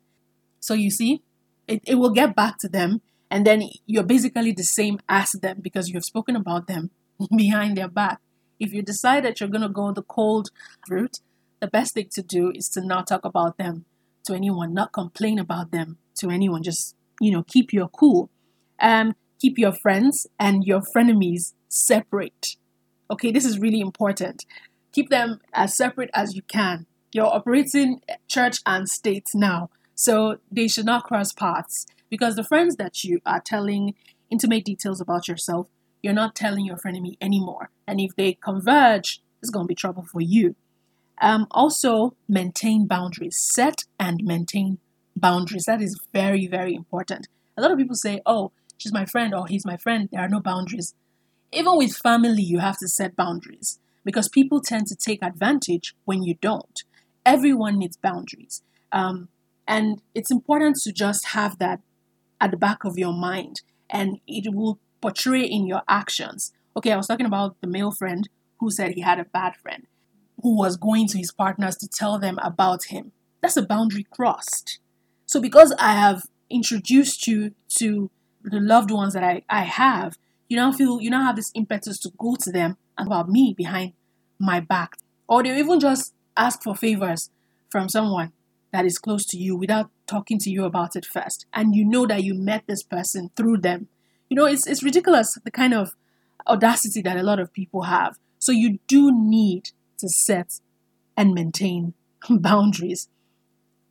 So 0.60 0.74
you 0.74 0.90
see, 0.90 1.22
it, 1.68 1.82
it 1.86 1.96
will 1.96 2.10
get 2.10 2.34
back 2.34 2.58
to 2.58 2.68
them 2.68 3.02
and 3.30 3.46
then 3.46 3.68
you're 3.86 4.04
basically 4.04 4.52
the 4.52 4.62
same 4.62 4.98
as 5.08 5.32
them 5.32 5.58
because 5.60 5.88
you 5.88 5.94
have 5.94 6.04
spoken 6.04 6.36
about 6.36 6.66
them 6.66 6.90
behind 7.36 7.76
their 7.76 7.88
back. 7.88 8.20
If 8.58 8.72
you 8.72 8.82
decide 8.82 9.24
that 9.24 9.40
you're 9.40 9.48
going 9.48 9.62
to 9.62 9.68
go 9.68 9.92
the 9.92 10.02
cold 10.02 10.50
route, 10.88 11.20
the 11.60 11.66
best 11.66 11.94
thing 11.94 12.08
to 12.12 12.22
do 12.22 12.52
is 12.54 12.68
to 12.70 12.80
not 12.80 13.06
talk 13.06 13.24
about 13.24 13.58
them 13.58 13.84
to 14.24 14.34
anyone, 14.34 14.72
not 14.72 14.92
complain 14.92 15.38
about 15.38 15.72
them 15.72 15.98
to 16.16 16.30
anyone. 16.30 16.62
Just, 16.62 16.94
you 17.20 17.30
know, 17.30 17.42
keep 17.42 17.72
your 17.72 17.88
cool. 17.88 18.30
Um, 18.80 19.14
keep 19.40 19.58
your 19.58 19.72
friends 19.72 20.26
and 20.38 20.64
your 20.64 20.80
frenemies 20.94 21.54
separate. 21.68 22.56
Okay, 23.10 23.30
this 23.30 23.44
is 23.44 23.58
really 23.58 23.80
important. 23.80 24.44
Keep 24.92 25.10
them 25.10 25.40
as 25.52 25.76
separate 25.76 26.10
as 26.14 26.34
you 26.34 26.42
can. 26.42 26.86
You're 27.12 27.26
operating 27.26 28.00
church 28.28 28.58
and 28.66 28.88
state 28.88 29.26
now, 29.34 29.70
so 29.94 30.38
they 30.50 30.68
should 30.68 30.86
not 30.86 31.04
cross 31.04 31.32
paths 31.32 31.86
because 32.10 32.36
the 32.36 32.44
friends 32.44 32.76
that 32.76 33.04
you 33.04 33.20
are 33.26 33.40
telling 33.40 33.94
intimate 34.30 34.64
details 34.64 35.00
about 35.00 35.28
yourself, 35.28 35.68
you're 36.02 36.12
not 36.12 36.34
telling 36.34 36.64
your 36.64 36.76
frenemy 36.76 37.16
anymore. 37.20 37.70
And 37.86 38.00
if 38.00 38.14
they 38.16 38.34
converge, 38.34 39.20
it's 39.40 39.50
going 39.50 39.64
to 39.64 39.68
be 39.68 39.74
trouble 39.74 40.04
for 40.04 40.20
you. 40.20 40.56
Um, 41.20 41.46
also, 41.50 42.14
maintain 42.28 42.86
boundaries. 42.86 43.38
Set 43.38 43.84
and 43.98 44.22
maintain 44.22 44.78
boundaries. 45.14 45.64
That 45.64 45.80
is 45.80 45.98
very, 46.12 46.46
very 46.46 46.74
important. 46.74 47.28
A 47.56 47.62
lot 47.62 47.72
of 47.72 47.78
people 47.78 47.96
say, 47.96 48.20
oh, 48.26 48.52
she's 48.76 48.92
my 48.92 49.06
friend 49.06 49.34
or 49.34 49.46
he's 49.46 49.64
my 49.64 49.76
friend. 49.76 50.08
There 50.12 50.20
are 50.20 50.28
no 50.28 50.40
boundaries. 50.40 50.94
Even 51.52 51.76
with 51.76 51.96
family, 51.96 52.42
you 52.42 52.58
have 52.58 52.76
to 52.78 52.88
set 52.88 53.16
boundaries 53.16 53.78
because 54.04 54.28
people 54.28 54.60
tend 54.60 54.86
to 54.88 54.96
take 54.96 55.22
advantage 55.22 55.94
when 56.04 56.22
you 56.22 56.34
don't. 56.40 56.82
Everyone 57.24 57.78
needs 57.78 57.96
boundaries. 57.96 58.62
Um, 58.92 59.28
and 59.66 60.00
it's 60.14 60.30
important 60.30 60.76
to 60.82 60.92
just 60.92 61.28
have 61.28 61.58
that 61.58 61.80
at 62.40 62.50
the 62.50 62.56
back 62.56 62.84
of 62.84 62.98
your 62.98 63.12
mind 63.12 63.62
and 63.90 64.20
it 64.26 64.54
will 64.54 64.78
portray 65.00 65.42
in 65.42 65.66
your 65.66 65.82
actions. 65.88 66.52
Okay, 66.76 66.92
I 66.92 66.96
was 66.96 67.06
talking 67.06 67.26
about 67.26 67.56
the 67.60 67.66
male 67.66 67.90
friend 67.90 68.28
who 68.58 68.70
said 68.70 68.92
he 68.92 69.00
had 69.00 69.18
a 69.18 69.24
bad 69.24 69.56
friend 69.56 69.86
who 70.42 70.56
was 70.56 70.76
going 70.76 71.08
to 71.08 71.18
his 71.18 71.32
partners 71.32 71.76
to 71.76 71.88
tell 71.88 72.18
them 72.18 72.38
about 72.42 72.84
him. 72.84 73.12
That's 73.40 73.56
a 73.56 73.62
boundary 73.62 74.06
crossed. 74.10 74.78
So, 75.24 75.40
because 75.40 75.74
I 75.78 75.92
have 75.92 76.24
introduced 76.50 77.26
you 77.26 77.52
to 77.78 78.10
the 78.44 78.60
loved 78.60 78.90
ones 78.90 79.14
that 79.14 79.24
I, 79.24 79.42
I 79.48 79.62
have, 79.62 80.18
you 80.48 80.56
now 80.56 80.72
feel 80.72 81.00
you 81.00 81.10
now 81.10 81.24
have 81.24 81.36
this 81.36 81.50
impetus 81.54 81.98
to 82.00 82.12
go 82.18 82.36
to 82.40 82.52
them 82.52 82.76
about 82.96 83.28
me 83.28 83.54
behind 83.56 83.92
my 84.38 84.60
back. 84.60 84.96
Or 85.28 85.42
they 85.42 85.58
even 85.58 85.80
just 85.80 86.14
ask 86.36 86.62
for 86.62 86.76
favors 86.76 87.30
from 87.70 87.88
someone 87.88 88.32
that 88.72 88.84
is 88.84 88.98
close 88.98 89.24
to 89.26 89.38
you 89.38 89.56
without 89.56 89.90
talking 90.06 90.38
to 90.40 90.50
you 90.50 90.64
about 90.64 90.96
it 90.96 91.04
first. 91.04 91.46
And 91.52 91.74
you 91.74 91.84
know 91.84 92.06
that 92.06 92.24
you 92.24 92.34
met 92.34 92.64
this 92.66 92.82
person 92.82 93.30
through 93.36 93.58
them. 93.58 93.88
You 94.28 94.36
know, 94.36 94.46
it's, 94.46 94.66
it's 94.66 94.82
ridiculous 94.82 95.38
the 95.44 95.50
kind 95.50 95.74
of 95.74 95.94
audacity 96.46 97.02
that 97.02 97.16
a 97.16 97.22
lot 97.22 97.40
of 97.40 97.52
people 97.52 97.82
have. 97.82 98.18
So 98.38 98.52
you 98.52 98.78
do 98.86 99.10
need 99.12 99.70
to 99.98 100.08
set 100.08 100.60
and 101.16 101.32
maintain 101.32 101.94
boundaries. 102.30 103.08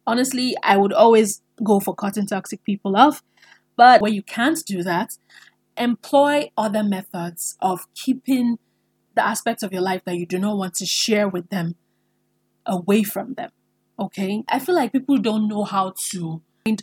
Honestly, 0.08 0.56
I 0.64 0.78
would 0.78 0.94
always 0.94 1.42
go 1.64 1.80
for 1.80 1.96
cutting 1.96 2.28
toxic 2.28 2.64
people 2.64 2.96
off, 2.96 3.24
But 3.76 4.02
where 4.02 4.12
you 4.12 4.22
can't 4.22 4.60
do 4.66 4.84
that, 4.84 5.18
employ 5.78 6.52
other 6.58 6.84
methods 6.84 7.58
of 7.60 7.88
keeping 7.96 8.58
the 9.16 9.26
aspects 9.26 9.64
of 9.64 9.72
your 9.72 9.82
life 9.82 10.04
that 10.06 10.18
you 10.18 10.26
do 10.26 10.38
not 10.38 10.58
want 10.58 10.76
to 10.76 10.86
share 10.86 11.28
with 11.28 11.50
them 11.50 11.76
away 12.66 13.04
from 13.04 13.34
them. 13.34 13.52
Okay? 14.00 14.44
I 14.50 14.60
feel 14.60 14.76
like 14.76 14.92
people 14.92 15.18
don't 15.18 15.48
know 15.48 15.64
how 15.64 15.94
to 16.10 16.42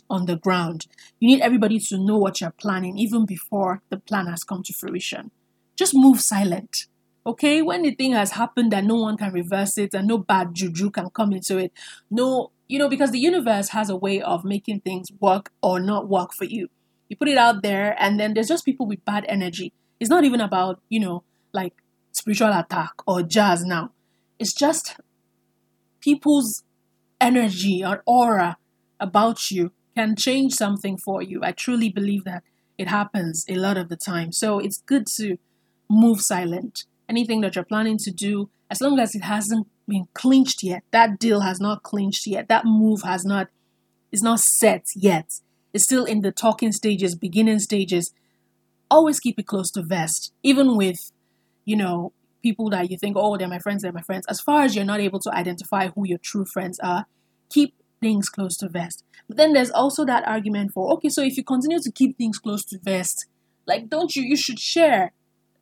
on 0.09 0.25
the 0.27 0.37
ground. 0.37 0.87
You 1.19 1.27
need 1.27 1.41
everybody 1.41 1.77
to 1.77 1.97
know 1.97 2.17
what 2.17 2.39
you're 2.39 2.51
planning 2.51 2.97
even 2.97 3.25
before 3.25 3.81
the 3.89 3.97
plan 3.97 4.27
has 4.27 4.45
come 4.45 4.63
to 4.63 4.73
fruition. 4.73 5.29
Just 5.75 5.93
move 5.93 6.21
silent. 6.21 6.87
Okay, 7.25 7.61
when 7.61 7.81
the 7.81 7.91
thing 7.91 8.13
has 8.13 8.31
happened 8.31 8.71
that 8.71 8.85
no 8.85 8.95
one 8.95 9.17
can 9.17 9.33
reverse 9.33 9.77
it 9.77 9.93
and 9.93 10.07
no 10.07 10.17
bad 10.17 10.53
juju 10.53 10.89
can 10.89 11.09
come 11.09 11.33
into 11.33 11.57
it, 11.57 11.73
no, 12.09 12.51
you 12.67 12.79
know, 12.79 12.87
because 12.87 13.11
the 13.11 13.19
universe 13.19 13.69
has 13.69 13.89
a 13.89 13.95
way 13.95 14.21
of 14.21 14.45
making 14.45 14.81
things 14.81 15.09
work 15.19 15.51
or 15.61 15.79
not 15.79 16.07
work 16.07 16.33
for 16.33 16.45
you. 16.45 16.69
You 17.09 17.17
put 17.17 17.27
it 17.27 17.37
out 17.37 17.61
there, 17.61 17.95
and 17.97 18.19
then 18.19 18.33
there's 18.33 18.47
just 18.47 18.65
people 18.65 18.85
with 18.85 19.03
bad 19.05 19.25
energy. 19.27 19.73
It's 19.99 20.09
not 20.09 20.23
even 20.23 20.41
about, 20.41 20.81
you 20.89 20.99
know, 20.99 21.23
like 21.53 21.73
spiritual 22.11 22.51
attack 22.51 22.91
or 23.05 23.21
jazz 23.21 23.63
now. 23.63 23.91
It's 24.39 24.53
just 24.53 24.97
people's 26.01 26.63
energy 27.23 27.83
or 27.83 28.03
aura 28.05 28.57
about 28.99 29.49
you 29.49 29.71
can 29.95 30.15
change 30.15 30.53
something 30.53 30.97
for 30.97 31.21
you. 31.21 31.41
I 31.43 31.51
truly 31.53 31.89
believe 31.89 32.25
that 32.25 32.43
it 32.77 32.87
happens 32.87 33.45
a 33.47 33.55
lot 33.55 33.77
of 33.77 33.87
the 33.89 33.95
time. 33.95 34.31
So 34.31 34.59
it's 34.59 34.81
good 34.85 35.07
to 35.17 35.37
move 35.89 36.19
silent. 36.21 36.85
Anything 37.07 37.41
that 37.41 37.55
you're 37.55 37.63
planning 37.63 37.97
to 37.99 38.11
do, 38.11 38.49
as 38.69 38.81
long 38.81 38.99
as 38.99 39.15
it 39.15 39.23
hasn't 39.23 39.67
been 39.87 40.07
clinched 40.13 40.63
yet, 40.63 40.83
that 40.91 41.19
deal 41.19 41.41
has 41.41 41.59
not 41.59 41.83
clinched 41.83 42.27
yet, 42.27 42.49
that 42.49 42.65
move 42.65 43.03
has 43.03 43.23
not 43.23 43.47
is 44.11 44.21
not 44.21 44.39
set 44.39 44.85
yet. 44.95 45.39
It's 45.73 45.85
still 45.85 46.05
in 46.05 46.21
the 46.21 46.31
talking 46.31 46.71
stages, 46.71 47.15
beginning 47.15 47.59
stages. 47.59 48.13
Always 48.91 49.19
keep 49.19 49.39
it 49.39 49.47
close 49.47 49.71
to 49.71 49.81
vest, 49.81 50.33
even 50.43 50.77
with, 50.77 51.11
you 51.65 51.75
know, 51.75 52.13
people 52.43 52.69
that 52.69 52.91
you 52.91 52.97
think, 52.97 53.15
oh, 53.17 53.37
they're 53.37 53.47
my 53.47 53.59
friends, 53.59 53.81
they're 53.81 53.91
my 53.91 54.01
friends. 54.01 54.25
As 54.27 54.41
far 54.41 54.61
as 54.63 54.75
you're 54.75 54.85
not 54.85 54.99
able 54.99 55.19
to 55.21 55.33
identify 55.33 55.87
who 55.87 56.05
your 56.05 56.19
true 56.19 56.45
friends 56.45 56.79
are, 56.83 57.05
keep 57.49 57.73
things 58.01 58.29
close 58.29 58.57
to 58.57 58.69
vest. 58.69 59.03
But 59.27 59.37
then 59.37 59.53
there's 59.53 59.71
also 59.71 60.05
that 60.05 60.27
argument 60.27 60.73
for 60.73 60.91
okay, 60.93 61.09
so 61.09 61.23
if 61.23 61.37
you 61.37 61.43
continue 61.43 61.79
to 61.79 61.91
keep 61.91 62.17
things 62.17 62.37
close 62.37 62.63
to 62.65 62.77
vest, 62.77 63.25
like 63.65 63.89
don't 63.89 64.15
you 64.15 64.23
you 64.23 64.35
should 64.35 64.59
share. 64.59 65.13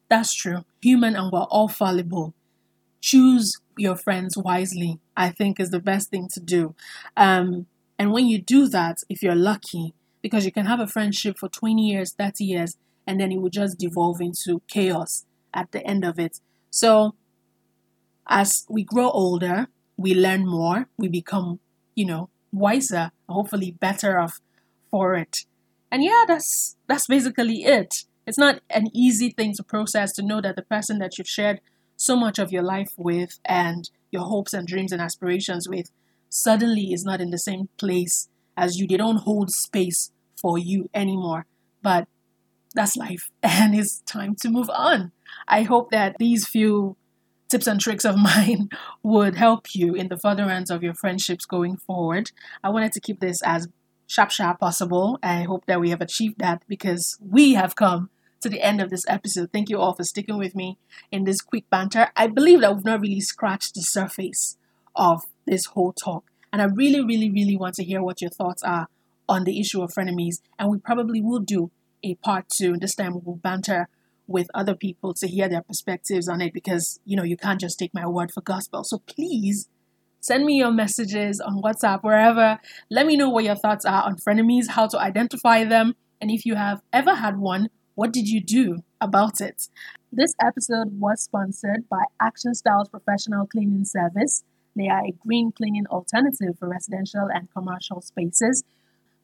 That's 0.10 0.34
true. 0.34 0.66
Human 0.82 1.16
and 1.16 1.32
we're 1.32 1.44
all 1.44 1.70
fallible. 1.70 2.34
Choose 3.00 3.56
your 3.78 3.96
friends 3.96 4.36
wisely, 4.38 5.00
I 5.16 5.30
think 5.30 5.60
is 5.60 5.70
the 5.70 5.80
best 5.80 6.10
thing 6.10 6.28
to 6.34 6.40
do. 6.40 6.76
Um, 7.16 7.68
and 7.98 8.12
when 8.12 8.28
you 8.28 8.42
do 8.42 8.68
that, 8.68 8.98
if 9.10 9.24
you're 9.24 9.36
lucky, 9.36 9.94
because 10.22 10.46
you 10.46 10.52
can 10.52 10.66
have 10.66 10.80
a 10.80 10.88
friendship 10.88 11.38
for 11.38 11.50
20 11.50 11.82
years, 11.82 12.14
30 12.14 12.44
years, 12.44 12.78
and 13.08 13.20
then 13.20 13.32
it 13.32 13.42
will 13.42 13.50
just 13.50 13.78
devolve 13.78 14.22
into 14.22 14.62
chaos 14.68 15.26
at 15.54 15.72
the 15.72 15.86
end 15.86 16.04
of 16.04 16.20
it. 16.20 16.40
So, 16.72 17.16
as 18.28 18.66
we 18.70 18.84
grow 18.84 19.12
older, 19.12 19.68
we 19.98 20.16
learn 20.16 20.48
more, 20.48 20.88
we 20.98 21.08
become 21.08 21.60
you 21.96 22.06
know, 22.06 22.30
wiser, 22.52 23.12
hopefully 23.30 23.72
better 23.72 24.20
off 24.20 24.40
for 24.90 25.16
it. 25.16 25.46
And 25.92 26.04
yeah, 26.04 26.24
that's 26.28 26.78
that's 26.88 27.08
basically 27.08 27.64
it. 27.64 28.06
It's 28.26 28.38
not 28.38 28.62
an 28.70 28.88
easy 28.94 29.30
thing 29.30 29.54
to 29.56 29.64
process 29.64 30.14
to 30.14 30.24
know 30.24 30.42
that 30.42 30.56
the 30.56 30.62
person 30.62 31.00
that 31.00 31.18
you've 31.18 31.28
shared 31.28 31.60
so 31.98 32.16
much 32.16 32.40
of 32.40 32.52
your 32.52 32.64
life 32.64 32.94
with 32.98 33.40
and 33.46 33.90
your 34.12 34.24
hopes 34.24 34.54
and 34.54 34.68
dreams 34.68 34.92
and 34.92 35.02
aspirations 35.02 35.68
with 35.68 35.92
suddenly 36.30 36.94
is 36.94 37.04
not 37.04 37.22
in 37.22 37.30
the 37.32 37.38
same 37.38 37.70
place 37.78 38.30
as 38.56 38.80
you. 38.80 38.88
They 38.88 38.98
don't 38.98 39.18
hold 39.18 39.52
space 39.52 40.12
for 40.40 40.58
you 40.58 40.90
anymore. 40.94 41.46
But 41.82 42.08
that's 42.74 42.96
life 42.96 43.30
and 43.44 43.76
it's 43.76 44.00
time 44.02 44.36
to 44.42 44.50
move 44.50 44.70
on. 44.70 45.12
I 45.48 45.64
hope 45.64 45.92
that 45.92 46.18
these 46.20 46.48
few 46.48 46.98
tips 47.50 47.68
and 47.68 47.80
tricks 47.80 48.06
of 48.06 48.18
mine 48.32 48.70
would 49.04 49.36
help 49.36 49.76
you 49.76 49.94
in 49.94 50.08
the 50.08 50.18
furtherance 50.18 50.70
of 50.70 50.84
your 50.84 50.94
friendships 50.94 51.46
going 51.46 51.78
forward. 51.78 52.32
I 52.64 52.70
wanted 52.70 52.94
to 52.94 53.02
keep 53.02 53.20
this 53.20 53.42
as 53.44 53.68
sharp, 54.08 54.32
sharp 54.32 54.60
possible. 54.60 55.20
I 55.22 55.44
hope 55.44 55.66
that 55.68 55.80
we 55.80 55.90
have 55.90 56.02
achieved 56.02 56.40
that 56.40 56.64
because 56.68 57.18
we 57.22 57.54
have 57.54 57.76
come 57.76 58.10
to 58.42 58.50
the 58.50 58.62
end 58.62 58.82
of 58.82 58.90
this 58.90 59.04
episode. 59.08 59.52
Thank 59.54 59.70
you 59.70 59.80
all 59.80 59.94
for 59.94 60.04
sticking 60.04 60.38
with 60.38 60.56
me 60.56 60.78
in 61.12 61.24
this 61.24 61.42
quick 61.42 61.70
banter. 61.70 62.08
I 62.16 62.28
believe 62.28 62.62
that 62.62 62.76
we've 62.76 62.86
not 62.86 63.02
really 63.02 63.22
scratched 63.22 63.76
the 63.76 63.82
surface 63.82 64.58
of 64.96 65.22
this 65.46 65.66
whole 65.68 65.94
talk. 65.94 66.26
And 66.52 66.62
I 66.62 66.66
really, 66.66 67.04
really, 67.04 67.30
really 67.30 67.56
want 67.56 67.76
to 67.76 67.84
hear 67.84 68.02
what 68.02 68.22
your 68.22 68.32
thoughts 68.32 68.64
are 68.64 68.88
on 69.30 69.44
the 69.46 69.60
issue 69.60 69.82
of 69.82 69.92
frenemies. 69.92 70.42
And 70.60 70.70
we 70.70 70.80
probably 70.80 71.22
will 71.22 71.40
do 71.40 71.72
a 72.04 72.16
part 72.16 72.46
two. 72.50 72.78
This 72.78 72.96
time 72.96 73.14
we 73.14 73.22
will 73.24 73.38
banter 73.38 73.88
with 74.32 74.50
other 74.54 74.76
people 74.76 75.14
to 75.16 75.28
hear 75.28 75.50
their 75.50 75.62
perspectives 75.62 76.28
on 76.28 76.42
it 76.42 76.54
because 76.54 77.00
you 77.06 77.16
know 77.16 77.24
you 77.24 77.38
can't 77.38 77.60
just 77.60 77.78
take 77.78 77.94
my 77.94 78.08
word 78.08 78.32
for 78.32 78.42
gospel. 78.42 78.84
So 78.84 79.00
please 79.00 79.68
send 80.20 80.46
me 80.46 80.58
your 80.58 80.72
messages 80.72 81.40
on 81.40 81.62
WhatsApp, 81.62 82.04
wherever. 82.04 82.60
Let 82.90 83.06
me 83.06 83.18
know 83.18 83.30
what 83.30 83.44
your 83.44 83.56
thoughts 83.56 83.86
are 83.86 84.04
on 84.04 84.16
frenemies, 84.18 84.70
how 84.70 84.88
to 84.88 85.00
identify 85.00 85.64
them, 85.64 85.96
and 86.22 86.30
if 86.30 86.46
you 86.46 86.56
have 86.56 86.82
ever 86.94 87.16
had 87.16 87.38
one, 87.38 87.70
what 87.96 88.14
did 88.14 88.28
you 88.28 88.42
do 88.42 88.84
about 89.02 89.42
it? 89.42 89.68
This 90.12 90.34
episode 90.40 91.00
was 91.00 91.24
sponsored 91.24 91.90
by 91.90 92.04
Action 92.22 92.54
Styles 92.54 92.90
Professional 92.90 93.48
Cleaning 93.48 93.86
Service. 93.86 94.44
They 94.76 94.88
are 94.88 95.04
a 95.04 95.16
green 95.26 95.52
cleaning 95.52 95.88
alternative 95.88 96.58
for 96.60 96.70
residential 96.70 97.28
and 97.34 97.52
commercial 97.52 98.02
spaces. 98.02 98.64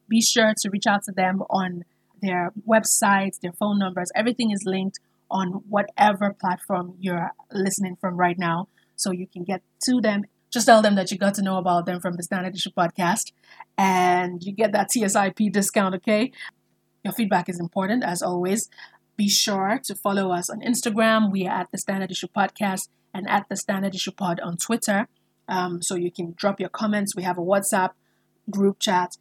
Be 0.09 0.21
sure 0.21 0.53
to 0.57 0.69
reach 0.69 0.87
out 0.87 1.03
to 1.03 1.11
them 1.11 1.43
on 1.49 1.85
their 2.21 2.51
websites, 2.67 3.39
their 3.41 3.53
phone 3.53 3.79
numbers, 3.79 4.11
everything 4.15 4.51
is 4.51 4.63
linked 4.65 4.99
on 5.29 5.63
whatever 5.69 6.33
platform 6.33 6.95
you're 6.99 7.31
listening 7.51 7.97
from 7.99 8.17
right 8.17 8.37
now. 8.37 8.67
So 8.95 9.11
you 9.11 9.27
can 9.27 9.43
get 9.43 9.61
to 9.85 10.01
them. 10.01 10.25
Just 10.49 10.65
tell 10.65 10.81
them 10.81 10.95
that 10.95 11.11
you 11.11 11.17
got 11.17 11.33
to 11.35 11.41
know 11.41 11.57
about 11.57 11.85
them 11.85 11.99
from 11.99 12.15
the 12.15 12.23
Standard 12.23 12.55
Issue 12.55 12.71
podcast 12.71 13.31
and 13.77 14.41
you 14.43 14.53
get 14.53 14.71
that 14.71 14.89
TSIP 14.89 15.51
discount, 15.51 15.95
okay? 15.95 16.31
Your 17.03 17.13
feedback 17.13 17.49
is 17.49 17.59
important 17.59 18.03
as 18.03 18.21
always. 18.21 18.69
Be 19.17 19.29
sure 19.29 19.79
to 19.83 19.95
follow 19.95 20.31
us 20.31 20.49
on 20.49 20.61
Instagram. 20.61 21.31
We 21.31 21.45
are 21.47 21.61
at 21.61 21.71
the 21.71 21.77
Standard 21.77 22.11
Issue 22.11 22.27
Podcast 22.27 22.87
and 23.13 23.27
at 23.29 23.49
the 23.49 23.55
Standard 23.55 23.95
Issue 23.95 24.11
Pod 24.11 24.39
on 24.39 24.57
Twitter. 24.57 25.07
Um, 25.47 25.81
so 25.81 25.95
you 25.95 26.11
can 26.11 26.33
drop 26.37 26.59
your 26.59 26.69
comments. 26.69 27.15
We 27.15 27.23
have 27.23 27.37
a 27.37 27.41
WhatsApp 27.41 27.91
group 28.49 28.79
chat 28.79 29.17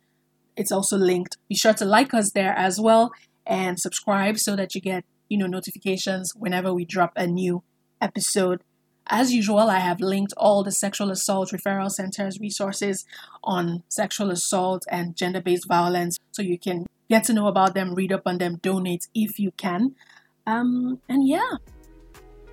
it's 0.56 0.72
also 0.72 0.96
linked. 0.96 1.36
Be 1.48 1.54
sure 1.54 1.74
to 1.74 1.84
like 1.84 2.14
us 2.14 2.32
there 2.32 2.54
as 2.56 2.80
well 2.80 3.12
and 3.46 3.78
subscribe 3.78 4.38
so 4.38 4.56
that 4.56 4.74
you 4.74 4.80
get, 4.80 5.04
you 5.28 5.38
know, 5.38 5.46
notifications 5.46 6.32
whenever 6.34 6.72
we 6.72 6.84
drop 6.84 7.12
a 7.16 7.26
new 7.26 7.62
episode. 8.00 8.62
As 9.08 9.32
usual, 9.32 9.70
I 9.70 9.78
have 9.78 10.00
linked 10.00 10.32
all 10.36 10.64
the 10.64 10.72
sexual 10.72 11.10
assault 11.10 11.50
referral 11.50 11.90
centers 11.90 12.40
resources 12.40 13.04
on 13.44 13.84
sexual 13.88 14.30
assault 14.30 14.84
and 14.90 15.16
gender 15.16 15.40
based 15.40 15.68
violence 15.68 16.18
so 16.32 16.42
you 16.42 16.58
can 16.58 16.86
get 17.08 17.22
to 17.24 17.32
know 17.32 17.46
about 17.46 17.74
them, 17.74 17.94
read 17.94 18.12
up 18.12 18.22
on 18.26 18.38
them, 18.38 18.58
donate 18.62 19.06
if 19.14 19.38
you 19.38 19.52
can. 19.52 19.94
Um, 20.46 21.00
and 21.08 21.26
yeah, 21.26 21.56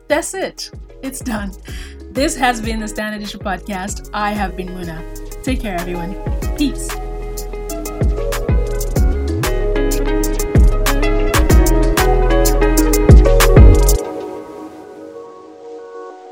that's 0.07 0.33
it. 0.33 0.69
It's 1.01 1.19
done. 1.19 1.53
This 2.11 2.35
has 2.35 2.61
been 2.61 2.79
the 2.79 2.87
Standard 2.87 3.23
Issue 3.23 3.39
Podcast. 3.39 4.09
I 4.13 4.31
have 4.31 4.55
been 4.55 4.67
Muna. 4.67 5.43
Take 5.43 5.61
care, 5.61 5.75
everyone. 5.79 6.13
Peace. 6.55 7.02